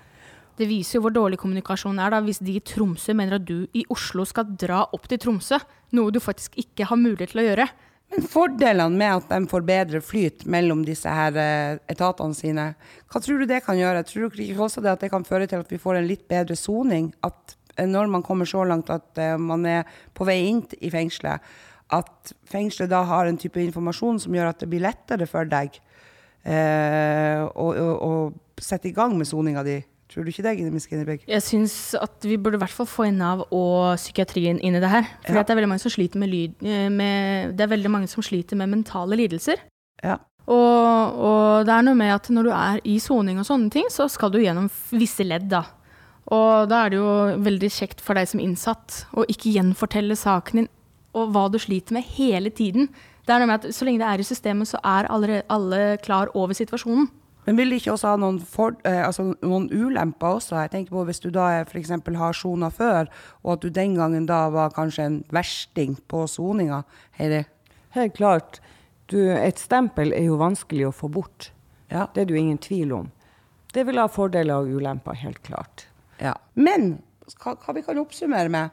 Det 0.62 0.68
viser 0.70 1.00
jo 1.00 1.08
hvor 1.08 1.14
dårlig 1.14 1.40
kommunikasjon 1.42 1.98
er 1.98 2.12
da, 2.14 2.20
hvis 2.22 2.38
de 2.38 2.52
i 2.54 2.60
Tromsø 2.62 3.16
mener 3.18 3.40
at 3.40 3.46
du 3.48 3.64
i 3.74 3.82
Oslo 3.90 4.22
skal 4.28 4.52
dra 4.54 4.84
opp 4.94 5.08
til 5.10 5.18
Tromsø, 5.18 5.58
noe 5.98 6.12
du 6.14 6.20
faktisk 6.22 6.54
ikke 6.60 6.86
har 6.86 7.00
mulighet 7.00 7.32
til 7.32 7.42
å 7.42 7.46
gjøre. 7.48 7.66
Men 8.12 8.28
fordelene 8.30 9.00
med 9.00 9.16
at 9.16 9.32
de 9.32 9.50
får 9.50 9.64
bedre 9.66 10.02
flyt 10.04 10.44
mellom 10.54 10.84
disse 10.86 11.10
her 11.10 11.34
eh, 11.40 11.80
etatene 11.90 12.38
sine, 12.38 12.68
hva 13.10 13.24
tror 13.24 13.42
du 13.42 13.48
det 13.50 13.58
kan 13.66 13.80
gjøre? 13.80 14.04
Tror 14.06 14.30
du 14.30 14.38
ikke 14.44 14.68
også 14.68 14.84
det 14.84 14.92
at 14.92 15.02
det 15.02 15.10
kan 15.10 15.26
føre 15.26 15.50
til 15.50 15.64
at 15.64 15.74
vi 15.74 15.82
får 15.82 15.98
en 15.98 16.06
litt 16.06 16.28
bedre 16.30 16.54
soning? 16.54 17.10
At 17.26 17.56
eh, 17.74 17.88
når 17.90 18.14
man 18.14 18.22
kommer 18.22 18.46
så 18.46 18.62
langt 18.62 18.92
at 18.94 19.18
eh, 19.18 19.34
man 19.34 19.66
er 19.66 19.88
på 20.14 20.28
vei 20.28 20.44
inn 20.46 20.62
i 20.78 20.94
fengselet, 20.94 21.42
at 21.90 22.36
fengselet 22.52 22.92
da 22.92 23.02
har 23.10 23.26
en 23.26 23.40
type 23.40 23.58
informasjon 23.58 24.22
som 24.22 24.38
gjør 24.38 24.52
at 24.52 24.62
det 24.62 24.70
blir 24.70 24.86
lettere 24.86 25.26
for 25.26 25.50
deg 25.50 25.74
eh, 26.46 27.42
å, 27.50 27.66
å, 27.66 27.96
å 27.98 28.60
sette 28.62 28.92
i 28.92 28.94
gang 28.94 29.18
med 29.18 29.26
soninga 29.26 29.66
di? 29.66 29.80
Tror 30.12 30.26
du 30.26 30.28
ikke 30.28 30.44
det, 30.44 30.72
Miss 30.72 30.84
Ginnerbeg? 30.90 31.22
Jeg 31.26 31.40
syns 31.40 31.74
at 31.96 32.26
vi 32.28 32.36
burde 32.36 32.58
i 32.58 32.60
hvert 32.60 32.74
fall 32.74 32.88
få 32.90 33.06
inn 33.08 33.16
Nav 33.22 33.46
og 33.48 33.94
psykiatrien 33.96 34.58
inn 34.60 34.76
i 34.76 34.82
det 34.82 34.90
her. 34.92 35.06
For 35.24 35.32
Ja. 35.32 35.42
det 35.42 35.54
er 35.54 35.56
veldig 35.56 35.70
mange 35.70 35.80
som 35.80 35.94
sliter 35.94 36.20
med, 36.20 36.28
lyd, 36.28 36.52
eh, 36.60 36.88
med, 36.92 37.56
det 37.56 37.64
er 37.64 37.72
veldig 37.72 37.90
mange 37.90 38.08
som 38.12 38.22
sliter 38.22 38.56
med 38.60 38.68
mentale 38.68 39.16
lidelser. 39.16 39.56
Ja. 40.04 40.18
Og, 40.46 41.16
og 41.22 41.64
det 41.66 41.72
er 41.72 41.86
noe 41.86 41.96
med 41.96 42.12
at 42.12 42.28
når 42.28 42.42
du 42.44 42.50
er 42.50 42.80
i 42.84 42.98
soning 42.98 43.38
og 43.40 43.46
sånne 43.46 43.70
ting, 43.70 43.88
så 43.88 44.08
skal 44.10 44.30
du 44.34 44.40
gjennom 44.42 44.68
visse 44.90 45.24
ledd, 45.24 45.48
da. 45.48 45.64
Og 46.32 46.68
da 46.68 46.84
er 46.84 46.92
det 46.92 46.98
jo 47.00 47.14
veldig 47.42 47.70
kjekt 47.72 48.02
for 48.04 48.14
deg 48.18 48.28
som 48.28 48.42
innsatt 48.42 49.06
å 49.16 49.24
ikke 49.30 49.54
gjenfortelle 49.54 50.16
saken 50.18 50.62
din 50.62 50.68
og 51.14 51.32
hva 51.34 51.48
du 51.52 51.58
sliter 51.60 51.92
med 51.92 52.06
hele 52.16 52.50
tiden. 52.50 52.86
Det 53.26 53.34
er 53.34 53.42
noe 53.42 53.50
med 53.50 53.64
at 53.64 53.74
Så 53.74 53.84
lenge 53.84 54.00
det 54.00 54.08
er 54.08 54.20
i 54.22 54.26
systemet, 54.26 54.68
så 54.70 54.78
er 54.82 55.08
alle, 55.12 55.42
alle 55.52 55.98
klar 56.02 56.30
over 56.34 56.54
situasjonen. 56.56 57.10
Men 57.46 57.58
vil 57.58 57.72
det 57.72 57.80
ikke 57.80 57.94
også 57.96 58.12
ha 58.12 58.18
noen, 58.22 58.38
for, 58.46 58.76
eh, 58.86 59.00
altså 59.02 59.32
noen 59.42 59.66
ulemper 59.72 60.38
også? 60.38 60.60
Jeg 60.62 60.70
tenker 60.74 60.94
på 60.94 61.06
Hvis 61.08 61.22
du 61.24 61.30
da 61.34 61.48
f.eks. 61.62 61.72
for 61.72 61.80
eksempel 61.80 62.18
har 62.20 62.36
sona 62.38 62.70
før, 62.70 63.10
og 63.42 63.56
at 63.56 63.64
du 63.64 63.68
den 63.68 63.96
gangen 63.98 64.28
da 64.30 64.44
var 64.54 64.74
kanskje 64.76 65.08
en 65.08 65.18
versting 65.34 65.96
på 66.08 66.26
soninga. 66.30 66.84
Heidi? 67.18 67.42
Helt 67.96 68.14
klart. 68.14 68.60
Du, 69.10 69.18
et 69.18 69.58
stempel 69.58 70.14
er 70.16 70.28
jo 70.30 70.38
vanskelig 70.40 70.86
å 70.88 70.94
få 70.94 71.10
bort. 71.12 71.50
Det 71.88 71.98
er 71.98 72.24
det 72.24 72.30
jo 72.32 72.40
ingen 72.40 72.60
tvil 72.62 72.94
om. 72.96 73.10
Det 73.72 73.84
vil 73.88 73.98
ha 74.00 74.06
fordeler 74.08 74.62
og 74.62 74.70
ulemper, 74.78 75.16
helt 75.20 75.42
klart. 75.44 75.86
Ja. 76.22 76.36
Men 76.54 77.02
hva, 77.40 77.56
hva 77.56 77.74
vi 77.76 77.82
kan 77.84 78.00
oppsummere 78.00 78.52
med, 78.52 78.70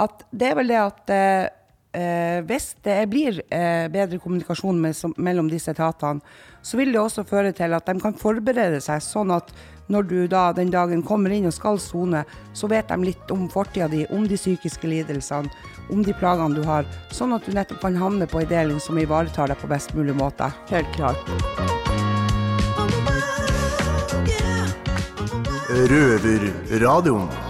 at 0.00 0.24
det 0.30 0.50
er 0.50 0.58
vel 0.58 0.70
det 0.72 0.80
at 0.80 1.12
eh, 1.14 1.50
eh, 1.96 2.40
hvis 2.46 2.74
det 2.84 2.98
blir 3.10 3.42
eh, 3.48 3.88
bedre 3.92 4.20
kommunikasjon 4.22 4.80
med, 4.80 4.96
som, 4.96 5.14
mellom 5.16 5.50
disse 5.50 5.72
etatene, 5.74 6.22
så 6.62 6.76
vil 6.76 6.92
det 6.92 7.00
også 7.00 7.24
føre 7.24 7.52
til 7.56 7.72
at 7.72 7.86
de 7.88 8.00
kan 8.02 8.16
forberede 8.16 8.80
seg 8.84 9.02
sånn 9.04 9.32
at 9.34 9.52
når 9.90 10.06
du 10.06 10.18
da 10.30 10.50
den 10.54 10.70
dagen 10.70 11.02
kommer 11.02 11.32
inn 11.34 11.48
og 11.50 11.54
skal 11.56 11.80
sone, 11.82 12.22
så 12.54 12.70
vet 12.70 12.92
de 12.92 13.08
litt 13.08 13.32
om 13.34 13.48
fortida 13.50 13.88
di, 13.90 14.04
om 14.14 14.28
de 14.28 14.38
psykiske 14.38 14.86
lidelsene, 14.86 15.50
om 15.90 16.04
de 16.06 16.14
plagene 16.14 16.54
du 16.54 16.62
har, 16.68 16.86
sånn 17.10 17.34
at 17.34 17.46
du 17.46 17.56
nettopp 17.56 17.82
kan 17.82 17.98
havne 17.98 18.30
på 18.30 18.44
en 18.44 18.50
deling 18.52 18.80
som 18.82 19.00
ivaretar 19.02 19.50
deg 19.50 19.58
på 19.58 19.70
best 19.72 19.94
mulig 19.98 20.14
måte. 20.14 20.52
Helt 20.70 20.94
klart. 20.94 21.18
Røverradioen. 25.90 27.49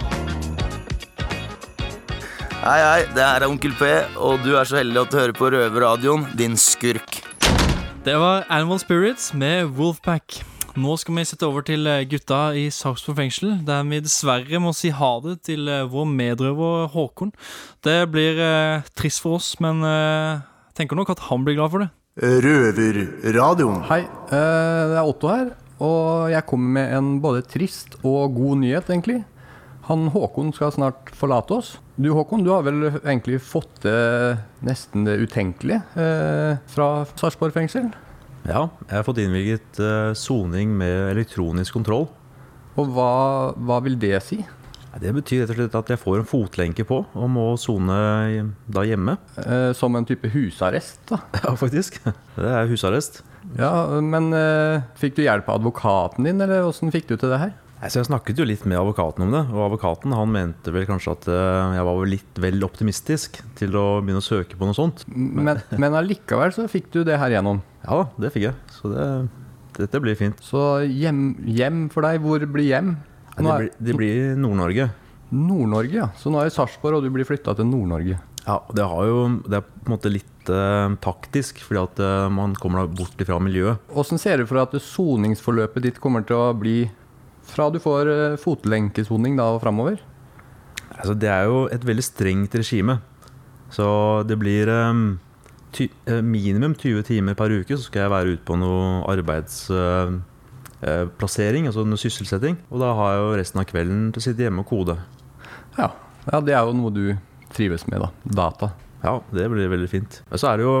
Hei, 2.61 2.77
hei, 2.77 3.05
det 3.09 3.23
er 3.25 3.41
Onkel 3.47 3.71
P, 3.73 3.87
og 4.21 4.43
du 4.45 4.51
er 4.53 4.67
så 4.69 4.75
heldig 4.77 4.99
at 5.01 5.09
du 5.09 5.15
hører 5.17 5.31
på 5.33 5.47
Røverradioen, 5.49 6.27
din 6.37 6.53
skurk. 6.61 7.15
Det 8.05 8.13
var 8.21 8.43
Animal 8.53 8.77
Spirits 8.77 9.31
med 9.33 9.71
Wolfpack. 9.79 10.35
Nå 10.77 10.93
skal 11.01 11.17
vi 11.17 11.23
sette 11.25 11.47
over 11.49 11.65
til 11.65 11.89
eh, 11.89 12.03
gutta 12.05 12.51
i 12.53 12.67
Sarpsborg 12.69 13.17
fengsel, 13.17 13.55
der 13.65 13.81
vi 13.89 14.03
dessverre 14.05 14.61
må 14.61 14.75
si 14.77 14.93
ha 14.93 15.09
det 15.25 15.39
til 15.49 15.65
eh, 15.73 15.87
vår 15.89 16.05
medrøver 16.13 16.85
Håkon. 16.93 17.33
Det 17.81 17.97
blir 18.13 18.37
eh, 18.45 18.85
trist 18.93 19.25
for 19.25 19.39
oss, 19.39 19.55
men 19.57 19.81
eh, 19.81 20.45
tenker 20.77 21.01
nok 21.01 21.15
at 21.15 21.25
han 21.31 21.41
blir 21.47 21.57
glad 21.57 21.73
for 21.73 21.87
det. 21.87 21.89
Røverradioen. 22.45 23.87
Hei, 23.89 24.03
eh, 24.05 24.85
det 24.93 25.01
er 25.01 25.09
Otto 25.09 25.33
her, 25.33 25.55
og 25.81 26.29
jeg 26.29 26.45
kommer 26.53 26.77
med 26.77 26.97
en 26.99 27.13
både 27.25 27.41
trist 27.57 27.97
og 28.05 28.37
god 28.37 28.61
nyhet, 28.61 28.93
egentlig. 28.93 29.23
Han 29.89 30.11
Håkon 30.13 30.53
skal 30.53 30.77
snart 30.77 31.09
forlate 31.17 31.57
oss. 31.57 31.79
Du 32.01 32.09
Håkon, 32.15 32.41
du 32.41 32.49
har 32.49 32.63
vel 32.65 32.87
egentlig 33.03 33.37
fått 33.45 33.83
til 33.83 34.39
nesten 34.65 35.03
det 35.05 35.19
utenkelige 35.21 35.83
eh, 36.01 36.55
fra 36.73 36.87
Sarpsborg 37.13 37.53
fengsel? 37.53 37.91
Ja, 38.47 38.63
jeg 38.87 38.95
har 38.95 39.05
fått 39.05 39.19
innvilget 39.21 39.77
eh, 39.77 40.65
med 40.65 41.11
elektronisk 41.11 41.77
kontroll. 41.77 42.07
Og 42.73 42.89
hva, 42.95 43.53
hva 43.53 43.77
vil 43.85 43.99
det 44.01 44.17
si? 44.25 44.39
Det 44.97 45.13
betyr 45.13 45.45
rett 45.45 45.53
og 45.53 45.59
slett 45.59 45.77
at 45.77 45.93
jeg 45.93 46.01
får 46.01 46.23
en 46.23 46.27
fotlenke 46.31 46.87
på 46.89 47.03
og 47.05 47.29
må 47.29 47.45
sone 47.61 48.49
da 48.65 48.81
hjemme. 48.87 49.19
Eh, 49.37 49.69
som 49.77 49.93
en 49.95 50.07
type 50.07 50.31
husarrest, 50.33 51.03
da? 51.11 51.21
Ja, 51.43 51.53
faktisk. 51.53 52.01
Det 52.33 52.49
er 52.49 52.71
husarrest. 52.71 53.21
Ja, 53.59 53.75
men 54.01 54.33
eh, 54.33 54.81
fikk 54.97 55.19
du 55.19 55.27
hjelp 55.27 55.53
av 55.53 55.61
advokaten 55.61 56.25
din, 56.25 56.41
eller 56.41 56.65
åssen 56.65 56.89
fikk 56.89 57.11
du 57.13 57.19
til 57.19 57.29
det 57.29 57.43
her? 57.45 57.53
Så 57.89 57.97
Jeg 57.97 58.11
snakket 58.11 58.37
jo 58.37 58.45
litt 58.45 58.61
med 58.69 58.77
advokaten 58.77 59.25
om 59.25 59.31
det, 59.33 59.41
og 59.49 59.63
advokaten 59.65 60.13
han 60.13 60.29
mente 60.29 60.73
vel 60.73 60.85
kanskje 60.85 61.15
at 61.15 61.27
eh, 61.33 61.77
jeg 61.79 61.85
var 61.87 62.01
litt 62.11 62.41
vel 62.43 62.65
optimistisk 62.67 63.39
til 63.57 63.77
å 63.79 63.85
begynne 64.03 64.21
å 64.21 64.25
søke 64.25 64.59
på 64.59 64.69
noe 64.69 64.77
sånt. 64.77 65.01
Men, 65.09 65.57
men 65.81 65.97
allikevel 65.97 66.53
så 66.53 66.67
fikk 66.69 66.91
du 66.93 67.01
det 67.07 67.17
her 67.17 67.33
gjennom? 67.33 67.63
Ja 67.81 68.03
da, 68.03 68.05
det 68.21 68.33
fikk 68.35 68.51
jeg. 68.51 68.59
Så 68.75 68.91
det, 68.93 69.07
dette 69.79 70.03
blir 70.03 70.19
fint. 70.19 70.45
Så 70.45 70.83
hjem, 70.85 71.31
hjem 71.49 71.87
for 71.93 72.05
deg, 72.05 72.21
hvor 72.21 72.45
blir 72.53 72.69
hjem? 72.69 72.93
Nei, 73.41 73.41
det, 73.41 73.57
blir, 73.57 73.73
det 73.89 73.97
blir 73.97 74.35
Nord-Norge. 74.37 74.91
Nord-Norge, 75.31 75.97
ja. 76.03 76.11
Så 76.21 76.29
nå 76.29 76.41
er 76.41 76.51
det 76.51 76.53
Sarpsborg, 76.53 76.99
og 76.99 77.07
du 77.07 77.09
blir 77.15 77.25
flytta 77.25 77.57
til 77.57 77.65
Nord-Norge. 77.65 78.19
Ja, 78.45 78.57
det, 78.73 78.85
har 78.93 79.05
jo, 79.09 79.19
det 79.45 79.59
er 79.59 79.65
på 79.65 79.85
en 79.87 79.93
måte 79.93 80.11
litt 80.11 80.49
eh, 80.53 80.93
taktisk, 81.01 81.61
fordi 81.65 81.81
at 81.81 82.01
eh, 82.01 82.29
man 82.33 82.55
kommer 82.57 82.83
da 82.83 82.93
bort 83.01 83.21
fra 83.25 83.37
miljøet. 83.41 83.81
Åssen 83.93 84.21
ser 84.21 84.41
du 84.41 84.47
for 84.49 84.57
deg 84.57 84.69
at 84.69 84.85
soningsforløpet 84.85 85.85
ditt 85.85 86.01
kommer 86.03 86.25
til 86.27 86.37
å 86.37 86.49
bli 86.57 86.79
fra 87.47 87.69
du 87.73 87.79
får 87.81 88.09
eh, 88.11 88.39
fotlenkesoning 88.41 89.39
da 89.39 89.45
og 89.55 89.61
framover? 89.63 89.97
Altså, 90.91 91.13
det 91.17 91.29
er 91.31 91.43
jo 91.49 91.63
et 91.71 91.87
veldig 91.87 92.03
strengt 92.05 92.55
regime. 92.55 92.99
Så 93.71 93.87
det 94.27 94.39
blir 94.39 94.69
um, 94.69 95.19
ty 95.71 95.87
eh, 96.05 96.21
minimum 96.21 96.75
20 96.75 97.03
timer 97.07 97.33
per 97.39 97.51
uke 97.55 97.77
så 97.77 97.83
skal 97.87 98.01
jeg 98.05 98.13
være 98.13 98.29
ute 98.35 98.45
på 98.47 98.55
noe 98.59 98.83
arbeidsplassering, 99.13 101.63
uh, 101.65 101.69
altså 101.71 101.81
noe 101.87 102.01
sysselsetting. 102.01 102.55
Og 102.69 102.77
da 102.83 102.89
har 102.97 103.07
jeg 103.13 103.21
jo 103.23 103.37
resten 103.39 103.59
av 103.63 103.69
kvelden 103.71 103.99
til 104.11 104.19
å 104.21 104.25
sitte 104.27 104.43
hjemme 104.45 104.61
og 104.65 104.71
kode. 104.71 104.95
Ja. 105.79 105.87
ja, 106.27 106.37
det 106.43 106.53
er 106.57 106.63
jo 106.67 106.77
noe 106.77 106.91
du 106.93 107.05
trives 107.55 107.83
med, 107.87 107.97
da. 108.03 108.09
Data. 108.43 108.67
Ja, 109.01 109.15
det 109.33 109.47
blir 109.49 109.69
veldig 109.71 109.89
fint. 109.89 110.19
Så 110.37 110.49
er 110.51 110.59
det 110.59 110.65
jo, 110.67 110.73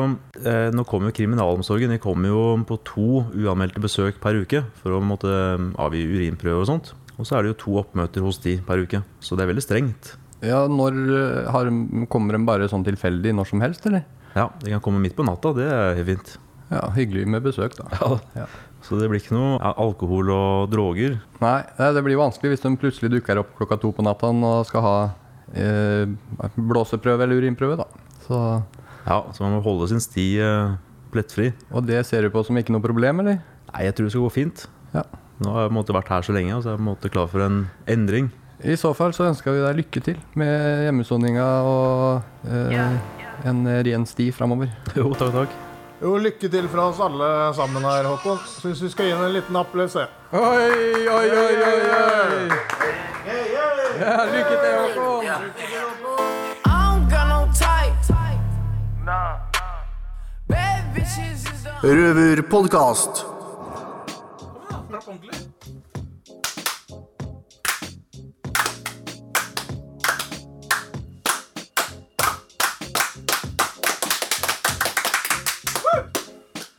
eh, 0.45 0.69
Nå 0.73 0.85
kommer 0.85 1.09
jo 1.09 1.17
kriminalomsorgen. 1.17 1.89
De 1.89 1.97
kommer 2.01 2.29
jo 2.29 2.41
på 2.69 2.77
to 2.85 3.23
uanmeldte 3.33 3.81
besøk 3.81 4.19
per 4.21 4.37
uke 4.37 4.63
for 4.81 4.93
å 4.97 5.01
måtte 5.01 5.31
eh, 5.31 5.63
avgi 5.81 6.03
urinprøver 6.05 6.61
og 6.61 6.69
sånt. 6.69 6.93
Og 7.17 7.25
så 7.27 7.37
er 7.37 7.43
det 7.43 7.53
jo 7.53 7.59
to 7.65 7.77
oppmøter 7.81 8.21
hos 8.25 8.39
de 8.43 8.59
per 8.65 8.81
uke. 8.81 9.01
Så 9.21 9.37
det 9.37 9.45
er 9.45 9.51
veldig 9.53 9.65
strengt. 9.65 10.15
Ja, 10.45 10.63
når 10.69 10.97
eh, 11.17 11.49
har, 11.53 11.69
Kommer 12.13 12.37
de 12.37 12.45
bare 12.45 12.69
sånn 12.69 12.85
tilfeldig 12.85 13.33
når 13.37 13.49
som 13.49 13.61
helst, 13.65 13.85
eller? 13.89 14.05
Ja, 14.37 14.49
de 14.61 14.71
kan 14.75 14.83
komme 14.85 15.01
midt 15.03 15.17
på 15.17 15.25
natta. 15.27 15.53
Det 15.57 15.67
er 15.67 16.03
fint. 16.07 16.37
Ja, 16.71 16.85
Hyggelig 16.95 17.25
med 17.27 17.43
besøk, 17.43 17.75
da. 17.75 17.89
Ja. 18.37 18.45
Så 18.81 18.97
det 18.97 19.09
blir 19.11 19.21
ikke 19.21 19.35
noe 19.35 19.57
alkohol 19.77 20.31
og 20.33 20.71
droger. 20.71 21.19
Nei, 21.43 21.57
det 21.77 22.01
blir 22.05 22.17
vanskelig 22.17 22.55
hvis 22.55 22.63
de 22.63 22.71
plutselig 22.81 23.11
dukker 23.13 23.41
opp 23.43 23.51
klokka 23.59 23.77
to 23.81 23.91
på 23.93 24.05
natta 24.05 24.31
og 24.31 24.63
skal 24.65 24.85
ha 24.85 24.95
eh, 25.53 26.09
blåseprøve 26.55 27.27
eller 27.27 27.43
urinprøve, 27.43 27.77
da. 27.83 28.00
Så 28.31 28.39
Ja, 29.07 29.17
så 29.33 29.43
man 29.43 29.57
må 29.57 29.63
holde 29.65 29.89
sin 29.91 29.99
sti 30.03 30.25
eh, 30.39 30.75
plettfri. 31.11 31.49
Og 31.73 31.83
det 31.87 32.03
ser 32.07 32.23
du 32.23 32.29
på 32.31 32.43
som 32.47 32.55
ikke 32.59 32.71
noe 32.71 32.83
problem, 32.83 33.19
eller? 33.23 33.41
Nei, 33.71 33.87
jeg 33.87 33.95
tror 33.97 34.07
det 34.07 34.13
skal 34.13 34.27
gå 34.27 34.33
fint. 34.35 34.67
Ja. 34.93 35.03
Nå 35.41 35.55
har 35.55 35.65
jeg 35.65 35.71
på 35.71 35.73
en 35.73 35.79
måte 35.79 35.95
vært 35.95 36.11
her 36.13 36.23
så 36.27 36.35
lenge, 36.35 36.53
og 36.55 36.61
så 36.63 36.69
er 36.69 36.75
jeg 36.75 36.81
på 36.83 36.85
en 36.85 36.91
måte 36.91 37.11
klar 37.11 37.27
for 37.31 37.43
en 37.43 37.63
endring. 37.89 38.29
I 38.61 38.75
så 38.77 38.91
fall 38.93 39.09
så 39.17 39.25
ønsker 39.25 39.55
vi 39.55 39.63
deg 39.63 39.79
lykke 39.79 40.03
til 40.05 40.19
med 40.37 40.83
hjemmesoninga 40.85 41.47
og 41.65 42.45
eh, 42.45 42.93
en 43.49 43.63
ren 43.89 44.05
sti 44.05 44.29
framover. 44.37 44.69
Jo, 44.99 45.09
takk, 45.17 45.33
takk. 45.33 45.57
Jo, 46.01 46.15
lykke 46.21 46.49
til 46.49 46.69
fra 46.69 46.87
oss 46.91 47.01
alle 47.01 47.27
sammen 47.57 47.83
her, 47.85 48.05
Håkon. 48.09 48.37
Syns 48.61 48.81
vi 48.85 48.89
skal 48.93 49.09
gi 49.09 49.15
henne 49.15 49.27
en 49.31 49.35
liten 49.35 49.57
applaus. 49.59 49.97
jeg. 49.97 50.09
Oi, 50.31 50.69
oi, 51.09 51.27
oi, 51.41 51.55
oi, 51.67 51.79
oi! 51.97 52.45
Ja, 54.01 54.15
lykke 54.29 54.55
til, 54.61 54.77
Håkon! 54.77 55.90
Røverpodkast. 61.81 63.23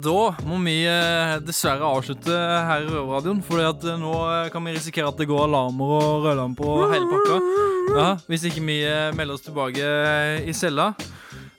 Da 0.02 0.12
må 0.46 0.58
vi 0.62 0.84
eh, 0.86 1.32
dessverre 1.42 1.82
avslutte 1.82 2.30
her 2.30 2.84
i 2.84 2.86
Røverradioen, 2.86 3.40
for 3.42 3.58
nå 3.58 4.12
eh, 4.28 4.50
kan 4.54 4.62
vi 4.62 4.76
risikere 4.76 5.10
at 5.10 5.18
det 5.18 5.26
går 5.26 5.48
alarmer 5.48 5.96
og 5.96 6.28
rødlamper 6.28 6.62
på 6.62 6.92
hele 6.94 7.10
pakka. 7.10 7.40
Ja, 7.98 8.06
hvis 8.30 8.46
ikke 8.46 8.62
vi 8.70 8.78
eh, 8.86 9.10
melder 9.18 9.34
oss 9.34 9.42
tilbake 9.50 9.82
eh, 9.82 10.46
i 10.46 10.54
cella. 10.54 10.92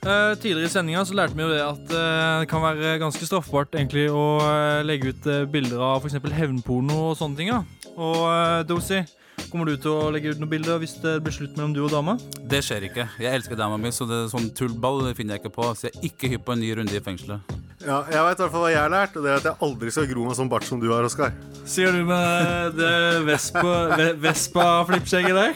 Eh, 0.03 0.33
tidligere 0.35 0.67
i 0.67 0.71
sendinga 0.71 1.03
lærte 1.15 1.37
vi 1.37 1.45
jo 1.45 1.51
det 1.53 1.61
at 1.63 1.91
uh, 1.95 2.41
det 2.41 2.47
kan 2.51 2.59
være 2.59 2.97
ganske 2.99 3.23
straffbart 3.23 3.77
egentlig 3.77 4.09
å 4.11 4.25
uh, 4.43 4.81
legge 4.83 5.13
ut 5.13 5.29
bilder 5.53 5.79
av 5.79 6.03
f.eks. 6.03 6.19
hevnporno 6.35 6.97
og 7.13 7.15
sånne 7.15 7.39
ting. 7.39 7.53
Ja. 7.53 7.61
Og 7.93 8.67
Dosi, 8.67 8.99
kommer 9.47 9.69
du 9.69 9.77
til 9.79 9.93
å 9.95 10.11
legge 10.11 10.33
ut 10.33 10.41
noen 10.41 10.51
bilder 10.51 10.81
hvis 10.83 10.97
det 10.99 11.15
blir 11.23 11.35
slutt 11.35 11.55
mellom 11.55 11.75
du 11.77 11.85
og 11.85 11.93
dama? 11.93 12.17
Det 12.51 12.59
skjer 12.67 12.89
ikke. 12.89 13.07
Jeg 13.23 13.39
elsker 13.39 13.59
dama 13.59 13.79
mi, 13.79 13.93
så 13.95 14.09
det, 14.09 14.25
sånn 14.33 14.51
tullball 14.57 15.05
finner 15.15 15.37
jeg 15.37 15.45
ikke 15.45 15.55
på. 15.55 15.71
Så 15.71 15.87
jeg 15.87 15.95
er 15.95 16.09
ikke 16.11 16.33
hypp 16.35 16.49
på 16.49 16.57
en 16.57 16.65
ny 16.65 16.73
runde 16.81 16.99
i 16.99 17.03
fengselet. 17.03 17.62
Ja, 17.83 17.97
jeg 18.07 18.21
vet 18.23 18.39
i 18.39 18.43
hvert 18.45 18.51
fall 18.53 18.61
hva 18.63 18.69
jeg 18.71 18.79
har 18.79 18.91
lært, 18.93 19.15
og 19.19 19.25
det 19.25 19.31
er 19.33 19.39
at 19.41 19.47
jeg 19.49 19.57
aldri 19.65 19.91
skal 19.91 20.05
gro 20.07 20.23
meg 20.29 20.37
sånn 20.37 20.49
bart 20.51 20.63
som 20.63 20.79
du 20.79 20.85
har, 20.93 21.03
Oskar. 21.03 21.33
Sier 21.67 21.91
du 21.95 22.01
med 22.07 22.77
det 22.77 22.91
Vespa- 23.27 23.95
Ve- 23.99 24.13
Vespa-flippskjegget 24.23 25.35
der? 25.35 25.53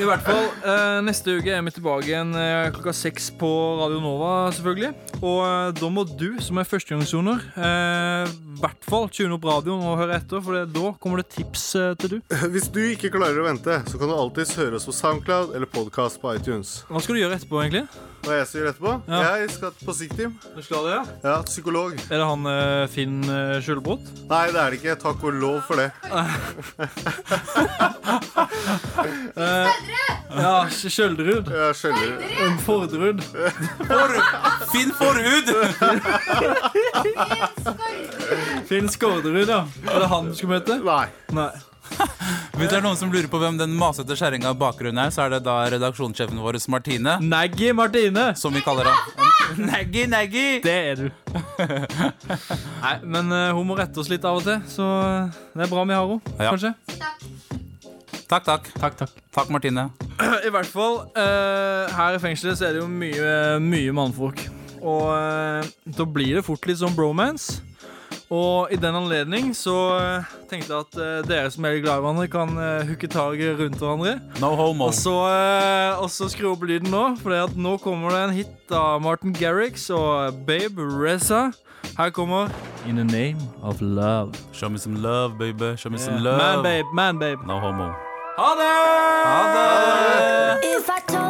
I 0.00 0.06
hvert 0.08 0.24
fall, 0.26 0.46
eh, 0.66 0.98
neste 1.06 1.36
uke 1.38 1.52
er 1.54 1.62
vi 1.66 1.72
tilbake 1.76 2.08
igjen 2.10 2.34
eh, 2.38 2.70
klokka 2.74 2.94
seks 2.96 3.28
på 3.38 3.50
Radio 3.78 4.00
Nova, 4.02 4.32
selvfølgelig. 4.56 4.90
Og 5.20 5.38
eh, 5.46 5.70
da 5.80 5.90
må 5.94 6.04
du, 6.18 6.28
som 6.42 6.58
er 6.62 6.68
førstegangsjoner, 6.70 7.46
eh, 7.54 8.34
i 8.34 8.60
hvert 8.64 8.90
fall 8.90 9.06
tune 9.14 9.38
opp 9.38 9.46
radioen 9.50 9.86
og 9.86 9.98
høre 10.02 10.18
etter, 10.18 10.42
for 10.44 10.66
da 10.66 10.92
kommer 11.02 11.22
det 11.22 11.30
tips 11.36 11.68
til 12.02 12.16
du. 12.16 12.18
Hvis 12.54 12.66
du 12.74 12.80
ikke 12.90 13.12
klarer 13.14 13.38
å 13.42 13.46
vente, 13.46 13.80
så 13.86 13.98
kan 14.02 14.10
du 14.10 14.18
alltids 14.18 14.54
høre 14.58 14.78
oss 14.80 14.86
på 14.90 14.94
Soundcloud 14.98 15.54
eller 15.54 15.70
podkast 15.70 16.18
på 16.22 16.34
iTunes. 16.34 16.80
Hva 16.90 17.02
skal 17.02 17.18
du 17.18 17.22
gjøre 17.24 17.38
etterpå, 17.38 17.62
egentlig? 17.66 17.86
Hva 18.20 18.36
jeg 18.36 18.46
skal 18.46 18.60
gjøre 18.60 18.72
etterpå? 18.74 18.92
Ja. 19.08 19.20
Jeg 19.40 19.50
skal 19.54 19.70
på 19.80 19.92
Siktim. 19.96 20.34
Du 20.54 20.60
skal 20.62 20.84
det, 20.86 20.92
ja? 20.92 21.02
Ja, 21.24 21.36
psykolog. 21.46 21.94
Er 22.10 22.20
det 22.20 22.26
han 22.28 22.50
eh, 22.50 22.84
Finn 22.92 23.22
uh, 23.24 23.56
Skjølbrot? 23.64 24.10
Nei, 24.28 24.42
det 24.52 24.60
er 24.60 24.74
det 24.74 24.80
ikke. 24.80 24.96
Takk 25.00 25.24
og 25.24 25.38
lov 25.40 25.60
for 25.68 25.80
det. 25.80 25.90
Eh, 29.40 29.68
ja, 30.36 30.56
Skjølderud. 30.68 31.48
Ja, 31.54 31.70
Skjølderud. 31.74 32.24
En 32.44 32.58
Fordrud. 32.64 33.22
Finn 34.72 34.92
Forhud! 34.98 35.48
Finn 38.68 38.90
Skårderud, 38.90 39.48
ja. 39.48 39.64
Er 39.88 40.04
det 40.04 40.10
han 40.12 40.30
du 40.30 40.36
skal 40.36 40.54
møte? 40.56 40.78
Nei. 40.84 41.04
Nei. 41.36 41.50
Hvis 42.58 42.68
det 42.70 42.76
er 42.78 42.84
noen 42.84 42.98
som 42.98 43.10
lurer 43.12 43.28
på 43.30 43.40
hvem 43.40 43.58
den 43.60 43.72
masete 43.78 44.16
kjerringa 44.18 44.52
i 44.52 44.58
bakgrunnen 44.60 45.00
er, 45.04 45.12
så 45.14 45.24
er 45.24 45.34
det 45.36 45.42
da 45.46 45.56
redaksjonssjefen 45.72 46.40
vår 46.42 46.58
Martine. 46.72 47.16
Naggy 47.24 47.72
Martine! 47.76 48.30
Som 48.38 48.54
vi 48.56 48.62
kaller 48.64 48.90
henne. 48.90 49.28
Naggy, 49.70 50.06
Naggy! 50.10 50.46
Det 50.64 50.76
er 50.92 51.00
du. 51.00 51.08
Nei, 52.84 52.94
men 53.04 53.32
uh, 53.32 53.50
hun 53.56 53.66
må 53.70 53.78
rette 53.80 54.00
oss 54.02 54.10
litt 54.12 54.26
av 54.28 54.40
og 54.40 54.46
til, 54.46 54.60
så 54.70 54.86
eh, 54.86 55.40
det 55.56 55.66
er 55.66 55.72
bra 55.72 55.86
vi 55.88 55.96
har 55.96 56.06
henne, 56.12 56.36
Ja. 56.38 56.52
kanskje. 56.52 56.74
Takk, 58.30 58.44
takk. 58.46 58.68
Takk, 58.78 58.94
takk. 59.00 59.16
Takk, 59.34 59.48
Martine. 59.50 59.88
I 60.46 60.52
hvert 60.54 60.70
fall, 60.70 61.00
uh, 61.16 61.90
her 61.96 62.18
i 62.18 62.22
fengselet 62.22 62.60
så 62.60 62.68
er 62.68 62.76
det 62.76 62.84
jo 62.84 62.90
mye, 62.92 63.32
mye 63.64 63.96
mannfolk. 63.96 64.44
Og 64.80 65.08
uh, 65.10 65.66
da 65.96 66.06
blir 66.06 66.38
det 66.38 66.46
fort 66.46 66.68
litt 66.70 66.78
sånn 66.80 66.94
bromance. 66.96 67.58
Og 68.30 68.70
i 68.70 68.76
den 68.78 68.94
anledning 68.94 69.50
så 69.58 69.74
eh, 69.98 70.26
tenkte 70.50 70.70
jeg 70.70 70.84
at 70.86 70.98
eh, 71.02 71.16
dere 71.26 71.50
som 71.50 71.64
er 71.66 71.80
glad 71.82 71.98
i 71.98 72.04
hverandre, 72.04 72.26
kan 72.30 72.52
uh, 72.54 72.86
hooke 72.86 73.08
taket 73.10 73.58
rundt 73.58 73.80
hverandre. 73.82 74.12
No 74.38 74.52
homo. 74.54 74.86
Og 74.86 74.94
så, 74.94 75.16
eh, 75.26 75.98
og 75.98 76.06
så 76.14 76.28
skru 76.30 76.52
opp 76.52 76.62
lyden 76.62 76.92
nå, 76.94 77.16
for 77.18 77.34
at 77.34 77.56
nå 77.58 77.74
kommer 77.82 78.14
det 78.14 78.20
en 78.28 78.36
hit 78.36 78.74
av 78.76 79.02
Martin 79.02 79.34
Garrix 79.34 79.88
og 79.90 80.38
Babe 80.46 80.78
Reza. 80.78 81.48
Her 81.98 82.14
kommer 82.14 82.52
In 82.86 82.96
the 82.96 83.04
Name 83.04 83.42
of 83.62 83.82
Love. 83.82 84.38
Show 84.52 84.70
me 84.70 84.78
some 84.78 85.02
love, 85.02 85.36
baby. 85.36 85.74
Show 85.76 85.90
me 85.90 85.98
some 85.98 86.22
love. 86.22 86.38
Man, 86.38 86.62
babe, 86.62 86.86
man, 86.94 87.18
babe. 87.18 87.42
No 87.46 87.58
homo. 87.58 87.90
Ha 88.38 88.54
det! 88.56 88.70
Ha 89.26 89.42
det! 89.58 91.29